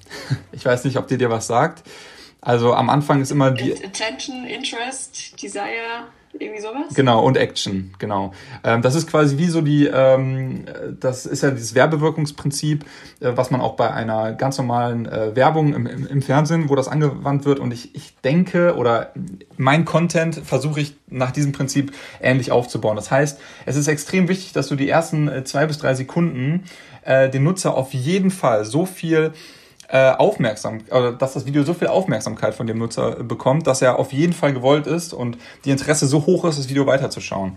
Ich 0.52 0.64
weiß 0.64 0.84
nicht, 0.84 0.98
ob 0.98 1.08
dir 1.08 1.16
dir 1.18 1.30
was 1.30 1.46
sagt. 1.46 1.82
Also 2.42 2.74
am 2.74 2.90
Anfang 2.90 3.22
ist 3.22 3.30
immer 3.30 3.52
die. 3.52 3.72
Attention, 3.72 4.44
Interest, 4.44 5.40
Desire, 5.40 6.08
irgendwie 6.32 6.60
sowas? 6.60 6.94
Genau, 6.94 7.24
und 7.24 7.36
Action, 7.36 7.94
genau. 8.00 8.32
Ähm, 8.64 8.82
das 8.82 8.96
ist 8.96 9.08
quasi 9.08 9.38
wie 9.38 9.46
so 9.46 9.60
die, 9.60 9.86
ähm, 9.86 10.64
das 10.98 11.24
ist 11.24 11.44
ja 11.44 11.52
dieses 11.52 11.76
Werbewirkungsprinzip, 11.76 12.84
äh, 13.20 13.32
was 13.36 13.52
man 13.52 13.60
auch 13.60 13.76
bei 13.76 13.92
einer 13.92 14.32
ganz 14.32 14.58
normalen 14.58 15.06
äh, 15.06 15.36
Werbung 15.36 15.72
im, 15.72 15.86
im, 15.86 16.04
im, 16.04 16.20
Fernsehen, 16.20 16.68
wo 16.68 16.74
das 16.74 16.88
angewandt 16.88 17.44
wird. 17.44 17.60
Und 17.60 17.72
ich, 17.72 17.94
ich 17.94 18.16
denke, 18.24 18.74
oder 18.74 19.12
mein 19.56 19.84
Content 19.84 20.34
versuche 20.34 20.80
ich 20.80 20.96
nach 21.06 21.30
diesem 21.30 21.52
Prinzip 21.52 21.92
ähnlich 22.20 22.50
aufzubauen. 22.50 22.96
Das 22.96 23.12
heißt, 23.12 23.38
es 23.66 23.76
ist 23.76 23.86
extrem 23.86 24.26
wichtig, 24.26 24.52
dass 24.52 24.66
du 24.66 24.74
die 24.74 24.88
ersten 24.88 25.28
äh, 25.28 25.44
zwei 25.44 25.66
bis 25.66 25.78
drei 25.78 25.94
Sekunden 25.94 26.64
äh, 27.04 27.28
den 27.30 27.44
Nutzer 27.44 27.76
auf 27.76 27.94
jeden 27.94 28.32
Fall 28.32 28.64
so 28.64 28.84
viel 28.84 29.32
äh, 29.92 30.10
aufmerksam, 30.12 30.80
oder 30.90 31.12
dass 31.12 31.34
das 31.34 31.44
Video 31.44 31.64
so 31.64 31.74
viel 31.74 31.88
Aufmerksamkeit 31.88 32.54
von 32.54 32.66
dem 32.66 32.78
Nutzer 32.78 33.22
bekommt, 33.22 33.66
dass 33.66 33.82
er 33.82 33.98
auf 33.98 34.12
jeden 34.14 34.32
Fall 34.32 34.54
gewollt 34.54 34.86
ist 34.86 35.12
und 35.12 35.36
die 35.66 35.70
Interesse 35.70 36.06
so 36.06 36.24
hoch 36.24 36.46
ist, 36.46 36.58
das 36.58 36.70
Video 36.70 36.86
weiterzuschauen. 36.86 37.56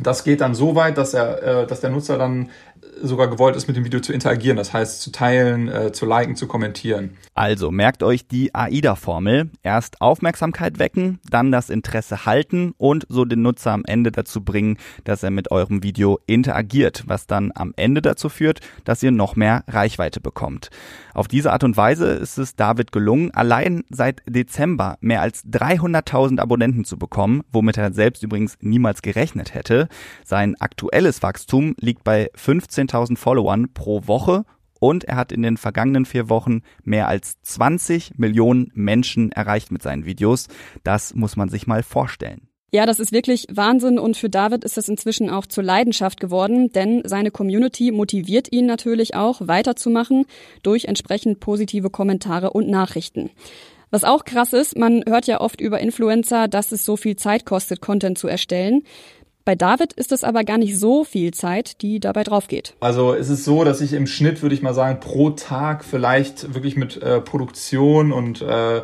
Das 0.00 0.24
geht 0.24 0.40
dann 0.40 0.54
so 0.54 0.74
weit, 0.74 0.96
dass 0.96 1.12
er, 1.12 1.42
äh, 1.42 1.66
dass 1.66 1.80
der 1.80 1.90
Nutzer 1.90 2.16
dann 2.16 2.50
sogar 3.02 3.28
gewollt 3.28 3.56
ist, 3.56 3.68
mit 3.68 3.76
dem 3.76 3.84
Video 3.84 4.00
zu 4.00 4.12
interagieren. 4.12 4.56
Das 4.56 4.72
heißt, 4.72 5.00
zu 5.00 5.12
teilen, 5.12 5.68
äh, 5.68 5.92
zu 5.92 6.06
liken, 6.06 6.36
zu 6.36 6.46
kommentieren. 6.46 7.16
Also 7.34 7.70
merkt 7.70 8.02
euch 8.02 8.26
die 8.26 8.54
AIDA-Formel. 8.54 9.50
Erst 9.62 10.00
Aufmerksamkeit 10.00 10.78
wecken, 10.78 11.18
dann 11.30 11.52
das 11.52 11.70
Interesse 11.70 12.26
halten 12.26 12.72
und 12.78 13.06
so 13.08 13.24
den 13.24 13.42
Nutzer 13.42 13.72
am 13.72 13.84
Ende 13.86 14.12
dazu 14.12 14.42
bringen, 14.42 14.78
dass 15.04 15.22
er 15.22 15.30
mit 15.30 15.50
eurem 15.50 15.82
Video 15.82 16.18
interagiert, 16.26 17.04
was 17.06 17.26
dann 17.26 17.52
am 17.54 17.72
Ende 17.76 18.02
dazu 18.02 18.28
führt, 18.28 18.60
dass 18.84 19.02
ihr 19.02 19.10
noch 19.10 19.36
mehr 19.36 19.64
Reichweite 19.68 20.20
bekommt. 20.20 20.70
Auf 21.14 21.28
diese 21.28 21.52
Art 21.52 21.64
und 21.64 21.76
Weise 21.76 22.08
ist 22.08 22.36
es 22.36 22.56
David 22.56 22.92
gelungen, 22.92 23.30
allein 23.32 23.84
seit 23.88 24.22
Dezember 24.26 24.98
mehr 25.00 25.22
als 25.22 25.44
300.000 25.46 26.40
Abonnenten 26.40 26.84
zu 26.84 26.98
bekommen, 26.98 27.42
womit 27.52 27.78
er 27.78 27.92
selbst 27.92 28.22
übrigens 28.22 28.58
niemals 28.60 29.00
gerechnet 29.00 29.54
hätte. 29.54 29.88
Sein 30.24 30.56
aktuelles 30.60 31.22
Wachstum 31.22 31.74
liegt 31.80 32.04
bei 32.04 32.28
15.000 32.86 33.16
Followern 33.16 33.72
pro 33.72 34.06
Woche 34.06 34.44
und 34.78 35.04
er 35.04 35.16
hat 35.16 35.32
in 35.32 35.42
den 35.42 35.56
vergangenen 35.56 36.04
vier 36.04 36.28
Wochen 36.28 36.62
mehr 36.84 37.08
als 37.08 37.40
20 37.42 38.18
Millionen 38.18 38.70
Menschen 38.74 39.32
erreicht 39.32 39.72
mit 39.72 39.82
seinen 39.82 40.04
Videos. 40.04 40.48
Das 40.84 41.14
muss 41.14 41.36
man 41.36 41.48
sich 41.48 41.66
mal 41.66 41.82
vorstellen. 41.82 42.48
Ja, 42.72 42.84
das 42.84 43.00
ist 43.00 43.12
wirklich 43.12 43.46
Wahnsinn 43.50 43.98
und 43.98 44.16
für 44.16 44.28
David 44.28 44.64
ist 44.64 44.76
das 44.76 44.88
inzwischen 44.88 45.30
auch 45.30 45.46
zur 45.46 45.64
Leidenschaft 45.64 46.20
geworden, 46.20 46.72
denn 46.72 47.02
seine 47.04 47.30
Community 47.30 47.92
motiviert 47.92 48.52
ihn 48.52 48.66
natürlich 48.66 49.14
auch 49.14 49.40
weiterzumachen 49.40 50.26
durch 50.62 50.86
entsprechend 50.86 51.40
positive 51.40 51.90
Kommentare 51.90 52.50
und 52.50 52.68
Nachrichten. 52.68 53.30
Was 53.90 54.02
auch 54.02 54.24
krass 54.24 54.52
ist, 54.52 54.76
man 54.76 55.04
hört 55.06 55.28
ja 55.28 55.40
oft 55.40 55.60
über 55.60 55.80
Influencer, 55.80 56.48
dass 56.48 56.72
es 56.72 56.84
so 56.84 56.96
viel 56.96 57.16
Zeit 57.16 57.46
kostet, 57.46 57.80
Content 57.80 58.18
zu 58.18 58.26
erstellen. 58.26 58.82
Bei 59.46 59.54
David 59.54 59.92
ist 59.92 60.10
es 60.10 60.24
aber 60.24 60.42
gar 60.42 60.58
nicht 60.58 60.76
so 60.76 61.04
viel 61.04 61.32
Zeit, 61.32 61.80
die 61.80 62.00
dabei 62.00 62.24
draufgeht. 62.24 62.74
Also 62.80 63.14
es 63.14 63.30
ist 63.30 63.44
so, 63.44 63.62
dass 63.62 63.80
ich 63.80 63.92
im 63.92 64.08
Schnitt, 64.08 64.42
würde 64.42 64.56
ich 64.56 64.60
mal 64.60 64.74
sagen, 64.74 64.98
pro 64.98 65.30
Tag 65.30 65.84
vielleicht 65.84 66.52
wirklich 66.52 66.76
mit 66.76 67.00
äh, 67.00 67.20
Produktion 67.20 68.10
und 68.10 68.42
äh, 68.42 68.82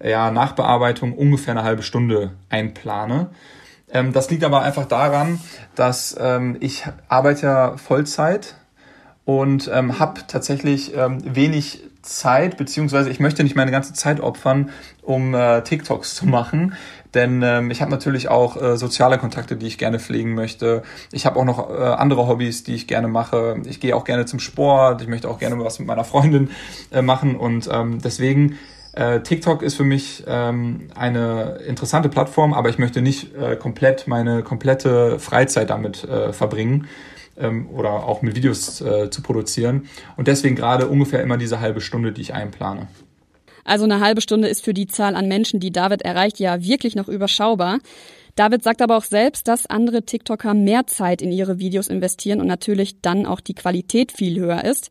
ja, 0.00 0.30
Nachbearbeitung 0.30 1.12
ungefähr 1.12 1.54
eine 1.54 1.64
halbe 1.64 1.82
Stunde 1.82 2.30
einplane. 2.50 3.30
Ähm, 3.90 4.12
das 4.12 4.30
liegt 4.30 4.44
aber 4.44 4.62
einfach 4.62 4.86
daran, 4.86 5.40
dass 5.74 6.16
ähm, 6.20 6.56
ich 6.60 6.84
arbeite 7.08 7.46
ja 7.46 7.76
Vollzeit 7.76 8.54
und 9.24 9.68
ähm, 9.74 9.98
habe 9.98 10.20
tatsächlich 10.28 10.94
ähm, 10.94 11.18
wenig 11.34 11.82
Zeit, 12.02 12.56
beziehungsweise 12.56 13.10
ich 13.10 13.18
möchte 13.18 13.42
nicht 13.42 13.56
meine 13.56 13.72
ganze 13.72 13.92
Zeit 13.92 14.20
opfern, 14.20 14.70
um 15.02 15.34
äh, 15.34 15.62
TikToks 15.62 16.14
zu 16.14 16.26
machen. 16.26 16.74
Denn 17.16 17.42
ähm, 17.42 17.70
ich 17.70 17.80
habe 17.80 17.90
natürlich 17.90 18.28
auch 18.28 18.60
äh, 18.60 18.76
soziale 18.76 19.16
Kontakte, 19.16 19.56
die 19.56 19.66
ich 19.66 19.78
gerne 19.78 19.98
pflegen 19.98 20.34
möchte. 20.34 20.82
Ich 21.12 21.24
habe 21.24 21.40
auch 21.40 21.44
noch 21.46 21.70
äh, 21.70 21.82
andere 21.82 22.28
Hobbys, 22.28 22.62
die 22.62 22.74
ich 22.74 22.86
gerne 22.86 23.08
mache. 23.08 23.56
Ich 23.64 23.80
gehe 23.80 23.96
auch 23.96 24.04
gerne 24.04 24.26
zum 24.26 24.38
Sport. 24.38 25.00
Ich 25.00 25.08
möchte 25.08 25.28
auch 25.30 25.38
gerne 25.38 25.58
was 25.58 25.78
mit 25.78 25.88
meiner 25.88 26.04
Freundin 26.04 26.50
äh, 26.92 27.00
machen. 27.00 27.34
Und 27.36 27.70
ähm, 27.72 28.00
deswegen 28.04 28.58
äh, 28.92 29.20
TikTok 29.20 29.62
ist 29.62 29.76
für 29.76 29.84
mich 29.84 30.24
ähm, 30.26 30.88
eine 30.94 31.58
interessante 31.66 32.10
Plattform, 32.10 32.52
aber 32.52 32.68
ich 32.68 32.78
möchte 32.78 33.00
nicht 33.00 33.34
äh, 33.34 33.56
komplett 33.56 34.06
meine 34.06 34.42
komplette 34.42 35.18
Freizeit 35.18 35.70
damit 35.70 36.04
äh, 36.04 36.34
verbringen 36.34 36.86
ähm, 37.38 37.70
oder 37.70 37.90
auch 37.90 38.20
mit 38.20 38.36
Videos 38.36 38.82
äh, 38.82 39.08
zu 39.08 39.22
produzieren. 39.22 39.88
Und 40.18 40.28
deswegen 40.28 40.54
gerade 40.54 40.86
ungefähr 40.86 41.22
immer 41.22 41.38
diese 41.38 41.60
halbe 41.60 41.80
Stunde, 41.80 42.12
die 42.12 42.20
ich 42.20 42.34
einplane. 42.34 42.88
Also 43.66 43.84
eine 43.84 44.00
halbe 44.00 44.20
Stunde 44.20 44.48
ist 44.48 44.64
für 44.64 44.72
die 44.72 44.86
Zahl 44.86 45.16
an 45.16 45.26
Menschen, 45.26 45.58
die 45.58 45.72
David 45.72 46.02
erreicht, 46.02 46.38
ja 46.38 46.62
wirklich 46.62 46.94
noch 46.94 47.08
überschaubar. 47.08 47.80
David 48.36 48.62
sagt 48.62 48.80
aber 48.80 48.96
auch 48.96 49.04
selbst, 49.04 49.48
dass 49.48 49.66
andere 49.66 50.04
TikToker 50.04 50.54
mehr 50.54 50.86
Zeit 50.86 51.20
in 51.20 51.32
ihre 51.32 51.58
Videos 51.58 51.88
investieren 51.88 52.40
und 52.40 52.46
natürlich 52.46 53.00
dann 53.00 53.26
auch 53.26 53.40
die 53.40 53.54
Qualität 53.54 54.12
viel 54.12 54.38
höher 54.38 54.64
ist. 54.64 54.90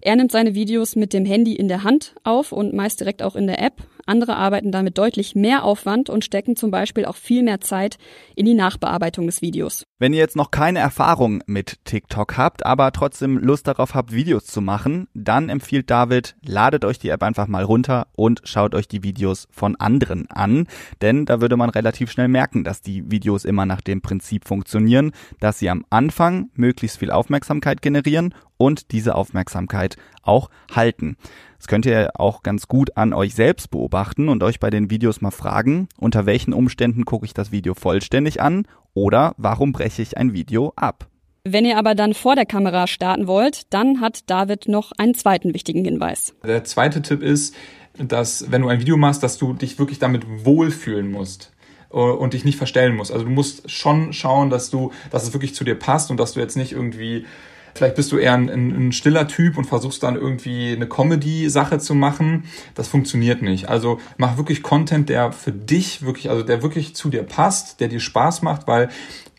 Er 0.00 0.14
nimmt 0.16 0.30
seine 0.30 0.54
Videos 0.54 0.94
mit 0.94 1.12
dem 1.12 1.24
Handy 1.24 1.54
in 1.54 1.68
der 1.68 1.84
Hand 1.84 2.14
auf 2.22 2.52
und 2.52 2.74
meist 2.74 3.00
direkt 3.00 3.22
auch 3.22 3.34
in 3.34 3.46
der 3.46 3.60
App. 3.60 3.82
Andere 4.06 4.36
arbeiten 4.36 4.72
damit 4.72 4.98
deutlich 4.98 5.34
mehr 5.34 5.64
Aufwand 5.64 6.08
und 6.08 6.24
stecken 6.24 6.54
zum 6.54 6.70
Beispiel 6.70 7.04
auch 7.04 7.16
viel 7.16 7.42
mehr 7.42 7.60
Zeit 7.60 7.98
in 8.36 8.46
die 8.46 8.54
Nachbearbeitung 8.54 9.26
des 9.26 9.42
Videos. 9.42 9.84
Wenn 10.02 10.14
ihr 10.14 10.18
jetzt 10.18 10.34
noch 10.34 10.50
keine 10.50 10.80
Erfahrung 10.80 11.44
mit 11.46 11.78
TikTok 11.84 12.36
habt, 12.36 12.66
aber 12.66 12.90
trotzdem 12.90 13.38
Lust 13.38 13.68
darauf 13.68 13.94
habt, 13.94 14.10
Videos 14.10 14.46
zu 14.46 14.60
machen, 14.60 15.06
dann 15.14 15.48
empfiehlt 15.48 15.90
David, 15.90 16.34
ladet 16.44 16.84
euch 16.84 16.98
die 16.98 17.10
App 17.10 17.22
einfach 17.22 17.46
mal 17.46 17.62
runter 17.62 18.08
und 18.16 18.40
schaut 18.42 18.74
euch 18.74 18.88
die 18.88 19.04
Videos 19.04 19.46
von 19.52 19.76
anderen 19.76 20.28
an. 20.28 20.66
Denn 21.02 21.24
da 21.24 21.40
würde 21.40 21.56
man 21.56 21.70
relativ 21.70 22.10
schnell 22.10 22.26
merken, 22.26 22.64
dass 22.64 22.82
die 22.82 23.12
Videos 23.12 23.44
immer 23.44 23.64
nach 23.64 23.80
dem 23.80 24.00
Prinzip 24.00 24.44
funktionieren, 24.44 25.12
dass 25.38 25.60
sie 25.60 25.70
am 25.70 25.84
Anfang 25.88 26.50
möglichst 26.54 26.98
viel 26.98 27.12
Aufmerksamkeit 27.12 27.80
generieren 27.80 28.34
und 28.56 28.90
diese 28.90 29.14
Aufmerksamkeit 29.14 29.96
auch 30.22 30.50
halten. 30.74 31.16
Das 31.58 31.68
könnt 31.68 31.86
ihr 31.86 32.10
auch 32.14 32.42
ganz 32.42 32.66
gut 32.66 32.96
an 32.96 33.12
euch 33.12 33.36
selbst 33.36 33.70
beobachten 33.70 34.28
und 34.28 34.42
euch 34.42 34.58
bei 34.58 34.68
den 34.68 34.90
Videos 34.90 35.20
mal 35.20 35.30
fragen, 35.30 35.88
unter 35.96 36.26
welchen 36.26 36.52
Umständen 36.52 37.04
gucke 37.04 37.24
ich 37.24 37.34
das 37.34 37.52
Video 37.52 37.74
vollständig 37.74 38.40
an 38.40 38.66
oder 38.94 39.34
warum 39.36 39.72
breche 39.72 40.02
ich 40.02 40.16
ein 40.16 40.32
Video 40.32 40.72
ab. 40.76 41.08
Wenn 41.44 41.64
ihr 41.64 41.76
aber 41.76 41.94
dann 41.94 42.14
vor 42.14 42.36
der 42.36 42.46
Kamera 42.46 42.86
starten 42.86 43.26
wollt, 43.26 43.72
dann 43.72 44.00
hat 44.00 44.30
David 44.30 44.68
noch 44.68 44.92
einen 44.96 45.14
zweiten 45.14 45.54
wichtigen 45.54 45.84
Hinweis. 45.84 46.34
Der 46.44 46.62
zweite 46.62 47.02
Tipp 47.02 47.20
ist, 47.20 47.54
dass 47.98 48.50
wenn 48.52 48.62
du 48.62 48.68
ein 48.68 48.80
Video 48.80 48.96
machst, 48.96 49.22
dass 49.22 49.38
du 49.38 49.52
dich 49.52 49.78
wirklich 49.78 49.98
damit 49.98 50.24
wohlfühlen 50.44 51.10
musst 51.10 51.52
äh, 51.90 51.96
und 51.96 52.34
dich 52.34 52.44
nicht 52.44 52.58
verstellen 52.58 52.94
musst. 52.94 53.12
Also 53.12 53.24
du 53.24 53.30
musst 53.30 53.70
schon 53.70 54.12
schauen, 54.12 54.50
dass 54.50 54.70
du, 54.70 54.92
dass 55.10 55.24
es 55.24 55.32
wirklich 55.32 55.54
zu 55.54 55.64
dir 55.64 55.74
passt 55.74 56.10
und 56.10 56.18
dass 56.18 56.32
du 56.32 56.40
jetzt 56.40 56.56
nicht 56.56 56.72
irgendwie 56.72 57.26
Vielleicht 57.74 57.96
bist 57.96 58.12
du 58.12 58.18
eher 58.18 58.34
ein, 58.34 58.48
ein, 58.48 58.92
stiller 58.92 59.28
Typ 59.28 59.56
und 59.56 59.64
versuchst 59.64 60.02
dann 60.02 60.16
irgendwie 60.16 60.72
eine 60.72 60.86
Comedy-Sache 60.86 61.78
zu 61.78 61.94
machen. 61.94 62.44
Das 62.74 62.88
funktioniert 62.88 63.42
nicht. 63.42 63.68
Also 63.68 63.98
mach 64.16 64.36
wirklich 64.36 64.62
Content, 64.62 65.08
der 65.08 65.32
für 65.32 65.52
dich 65.52 66.02
wirklich, 66.02 66.30
also 66.30 66.42
der 66.42 66.62
wirklich 66.62 66.94
zu 66.94 67.08
dir 67.08 67.22
passt, 67.22 67.80
der 67.80 67.88
dir 67.88 68.00
Spaß 68.00 68.42
macht, 68.42 68.66
weil 68.66 68.88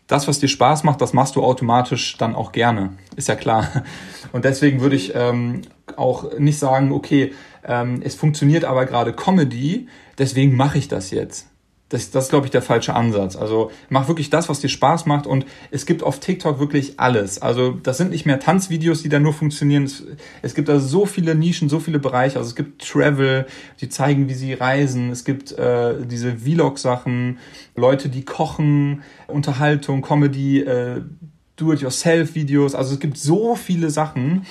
das, 0.06 0.28
was 0.28 0.38
dir 0.38 0.48
Spaß 0.48 0.84
macht, 0.84 1.00
das 1.00 1.12
machst 1.12 1.36
du 1.36 1.42
automatisch 1.42 2.16
dann 2.18 2.34
auch 2.34 2.52
gerne. 2.52 2.92
Ist 3.16 3.28
ja 3.28 3.36
klar. 3.36 3.84
Und 4.32 4.44
deswegen 4.44 4.80
würde 4.80 4.96
ich 4.96 5.14
ähm, 5.14 5.62
auch 5.96 6.38
nicht 6.38 6.58
sagen, 6.58 6.92
okay, 6.92 7.32
ähm, 7.64 8.02
es 8.04 8.14
funktioniert 8.14 8.64
aber 8.64 8.84
gerade 8.84 9.12
Comedy, 9.12 9.88
deswegen 10.18 10.56
mache 10.56 10.78
ich 10.78 10.88
das 10.88 11.10
jetzt 11.10 11.48
das, 11.90 12.10
das 12.10 12.24
ist, 12.24 12.30
glaube 12.30 12.46
ich, 12.46 12.50
der 12.50 12.62
falsche 12.62 12.94
Ansatz. 12.94 13.36
Also 13.36 13.70
mach 13.90 14.08
wirklich 14.08 14.30
das, 14.30 14.48
was 14.48 14.60
dir 14.60 14.68
Spaß 14.68 15.04
macht 15.06 15.26
und 15.26 15.44
es 15.70 15.84
gibt 15.84 16.02
auf 16.02 16.18
TikTok 16.18 16.58
wirklich 16.58 16.98
alles. 16.98 17.42
Also 17.42 17.72
das 17.72 17.98
sind 17.98 18.10
nicht 18.10 18.24
mehr 18.24 18.40
Tanzvideos, 18.40 19.02
die 19.02 19.10
da 19.10 19.20
nur 19.20 19.34
funktionieren. 19.34 19.84
Es, 19.84 20.02
es 20.42 20.54
gibt 20.54 20.68
da 20.68 20.80
so 20.80 21.04
viele 21.04 21.34
Nischen, 21.34 21.68
so 21.68 21.80
viele 21.80 21.98
Bereiche. 21.98 22.38
Also 22.38 22.48
es 22.48 22.56
gibt 22.56 22.82
Travel, 22.82 23.46
die 23.80 23.88
zeigen, 23.90 24.28
wie 24.28 24.34
sie 24.34 24.54
reisen. 24.54 25.10
Es 25.10 25.24
gibt 25.24 25.52
äh, 25.52 25.94
diese 26.06 26.38
Vlog-Sachen, 26.38 27.38
Leute, 27.76 28.08
die 28.08 28.24
kochen, 28.24 29.02
Unterhaltung, 29.26 30.00
Comedy, 30.00 30.60
äh, 30.60 31.02
Do-it-yourself-Videos. 31.56 32.74
Also 32.74 32.94
es 32.94 33.00
gibt 33.00 33.18
so 33.18 33.56
viele 33.56 33.90
Sachen, 33.90 34.46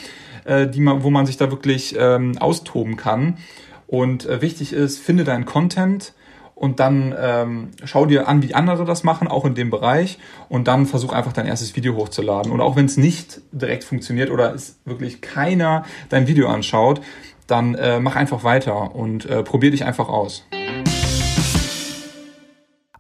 äh, 0.45 0.67
die 0.67 0.81
man, 0.81 1.03
wo 1.03 1.09
man 1.09 1.25
sich 1.25 1.37
da 1.37 1.49
wirklich 1.49 1.95
ähm, 1.97 2.37
austoben 2.37 2.95
kann. 2.95 3.37
Und 3.87 4.25
äh, 4.27 4.41
wichtig 4.41 4.71
ist, 4.71 4.99
finde 4.99 5.23
deinen 5.23 5.45
Content 5.45 6.13
und 6.63 6.79
dann 6.79 7.13
ähm, 7.19 7.71
schau 7.83 8.05
dir 8.05 8.29
an, 8.29 8.41
wie 8.41 8.53
andere 8.53 8.85
das 8.85 9.03
machen, 9.03 9.27
auch 9.27 9.43
in 9.43 9.53
dem 9.53 9.69
Bereich 9.69 10.17
und 10.47 10.69
dann 10.69 10.85
versuch 10.85 11.11
einfach 11.11 11.33
dein 11.33 11.45
erstes 11.45 11.75
Video 11.75 11.97
hochzuladen. 11.97 12.53
Und 12.53 12.61
auch 12.61 12.77
wenn 12.77 12.85
es 12.85 12.95
nicht 12.95 13.41
direkt 13.51 13.83
funktioniert 13.83 14.31
oder 14.31 14.53
es 14.53 14.79
wirklich 14.85 15.19
keiner 15.19 15.83
dein 16.07 16.25
Video 16.25 16.47
anschaut, 16.47 17.01
dann 17.47 17.75
äh, 17.75 17.99
mach 17.99 18.15
einfach 18.15 18.45
weiter 18.45 18.95
und 18.95 19.25
äh, 19.25 19.43
probier 19.43 19.71
dich 19.71 19.83
einfach 19.83 20.07
aus. 20.07 20.45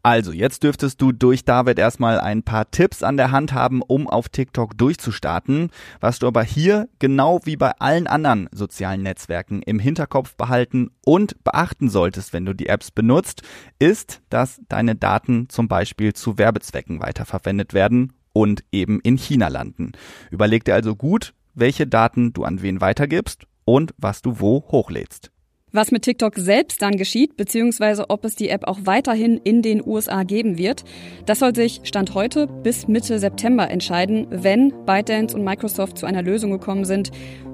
Also, 0.05 0.33
jetzt 0.33 0.63
dürftest 0.63 1.01
du 1.01 1.13
durch 1.13 1.45
David 1.45 1.79
erstmal 1.79 2.19
ein 2.19 2.43
paar 2.43 2.69
Tipps 2.69 3.03
an 3.03 3.15
der 3.15 3.31
Hand 3.31 3.53
haben, 3.53 3.81
um 3.81 4.09
auf 4.09 4.27
TikTok 4.27 4.77
durchzustarten. 4.77 5.69
Was 6.01 6.19
du 6.19 6.27
aber 6.27 6.43
hier, 6.43 6.89
genau 6.99 7.39
wie 7.45 7.55
bei 7.55 7.71
allen 7.79 8.07
anderen 8.07 8.49
sozialen 8.51 9.01
Netzwerken, 9.01 9.61
im 9.61 9.79
Hinterkopf 9.79 10.35
behalten 10.35 10.91
und 11.05 11.41
beachten 11.45 11.89
solltest, 11.89 12.33
wenn 12.33 12.43
du 12.43 12.53
die 12.53 12.67
Apps 12.67 12.91
benutzt, 12.91 13.43
ist, 13.79 14.21
dass 14.29 14.59
deine 14.67 14.97
Daten 14.97 15.47
zum 15.47 15.69
Beispiel 15.69 16.11
zu 16.11 16.37
Werbezwecken 16.37 16.99
weiterverwendet 16.99 17.73
werden 17.73 18.11
und 18.33 18.65
eben 18.73 18.99
in 18.99 19.17
China 19.17 19.47
landen. 19.47 19.93
Überleg 20.31 20.65
dir 20.65 20.73
also 20.73 20.97
gut, 20.97 21.33
welche 21.53 21.87
Daten 21.87 22.33
du 22.33 22.43
an 22.43 22.61
wen 22.61 22.81
weitergibst 22.81 23.47
und 23.63 23.93
was 23.97 24.21
du 24.21 24.41
wo 24.41 24.65
hochlädst. 24.69 25.32
Was 25.75 25.89
mit 25.89 26.03
TikTok 26.03 26.35
selbst 26.35 26.83
dann 26.83 26.97
geschieht, 26.97 27.35
beziehungsweise 27.35 28.11
ob 28.11 28.25
es 28.25 28.35
die 28.35 28.49
App 28.49 28.67
auch 28.67 28.77
weiterhin 28.83 29.41
in 29.43 29.63
den 29.63 29.81
USA 29.83 30.21
geben 30.21 30.59
wird, 30.59 30.83
das 31.25 31.39
soll 31.39 31.55
sich 31.55 31.81
Stand 31.83 32.13
heute 32.13 32.45
bis 32.45 32.87
Mitte 32.87 33.17
September 33.17 33.71
entscheiden, 33.71 34.27
wenn 34.29 34.71
ByteDance 34.85 35.35
und 35.35 35.43
Microsoft 35.43 35.97
zu 35.97 36.05
einer 36.05 36.21
Lösung 36.21 36.51
gekommen 36.51 36.85
sind 36.85 37.09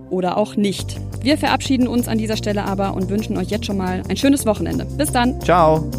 oder 0.09 0.35
auch 0.35 0.57
nicht. 0.57 0.97
Wir 1.21 1.37
verabschieden 1.37 1.87
uns 1.87 2.09
an 2.09 2.17
dieser 2.17 2.35
Stelle 2.35 2.65
aber 2.65 2.93
und 2.93 3.09
wünschen 3.09 3.37
euch 3.37 3.51
jetzt 3.51 3.65
schon 3.65 3.77
mal 3.77 4.03
ein 4.09 4.17
schönes 4.17 4.45
Wochenende. 4.45 4.85
Bis 4.97 5.13
dann. 5.13 5.39
Ciao. 5.39 5.89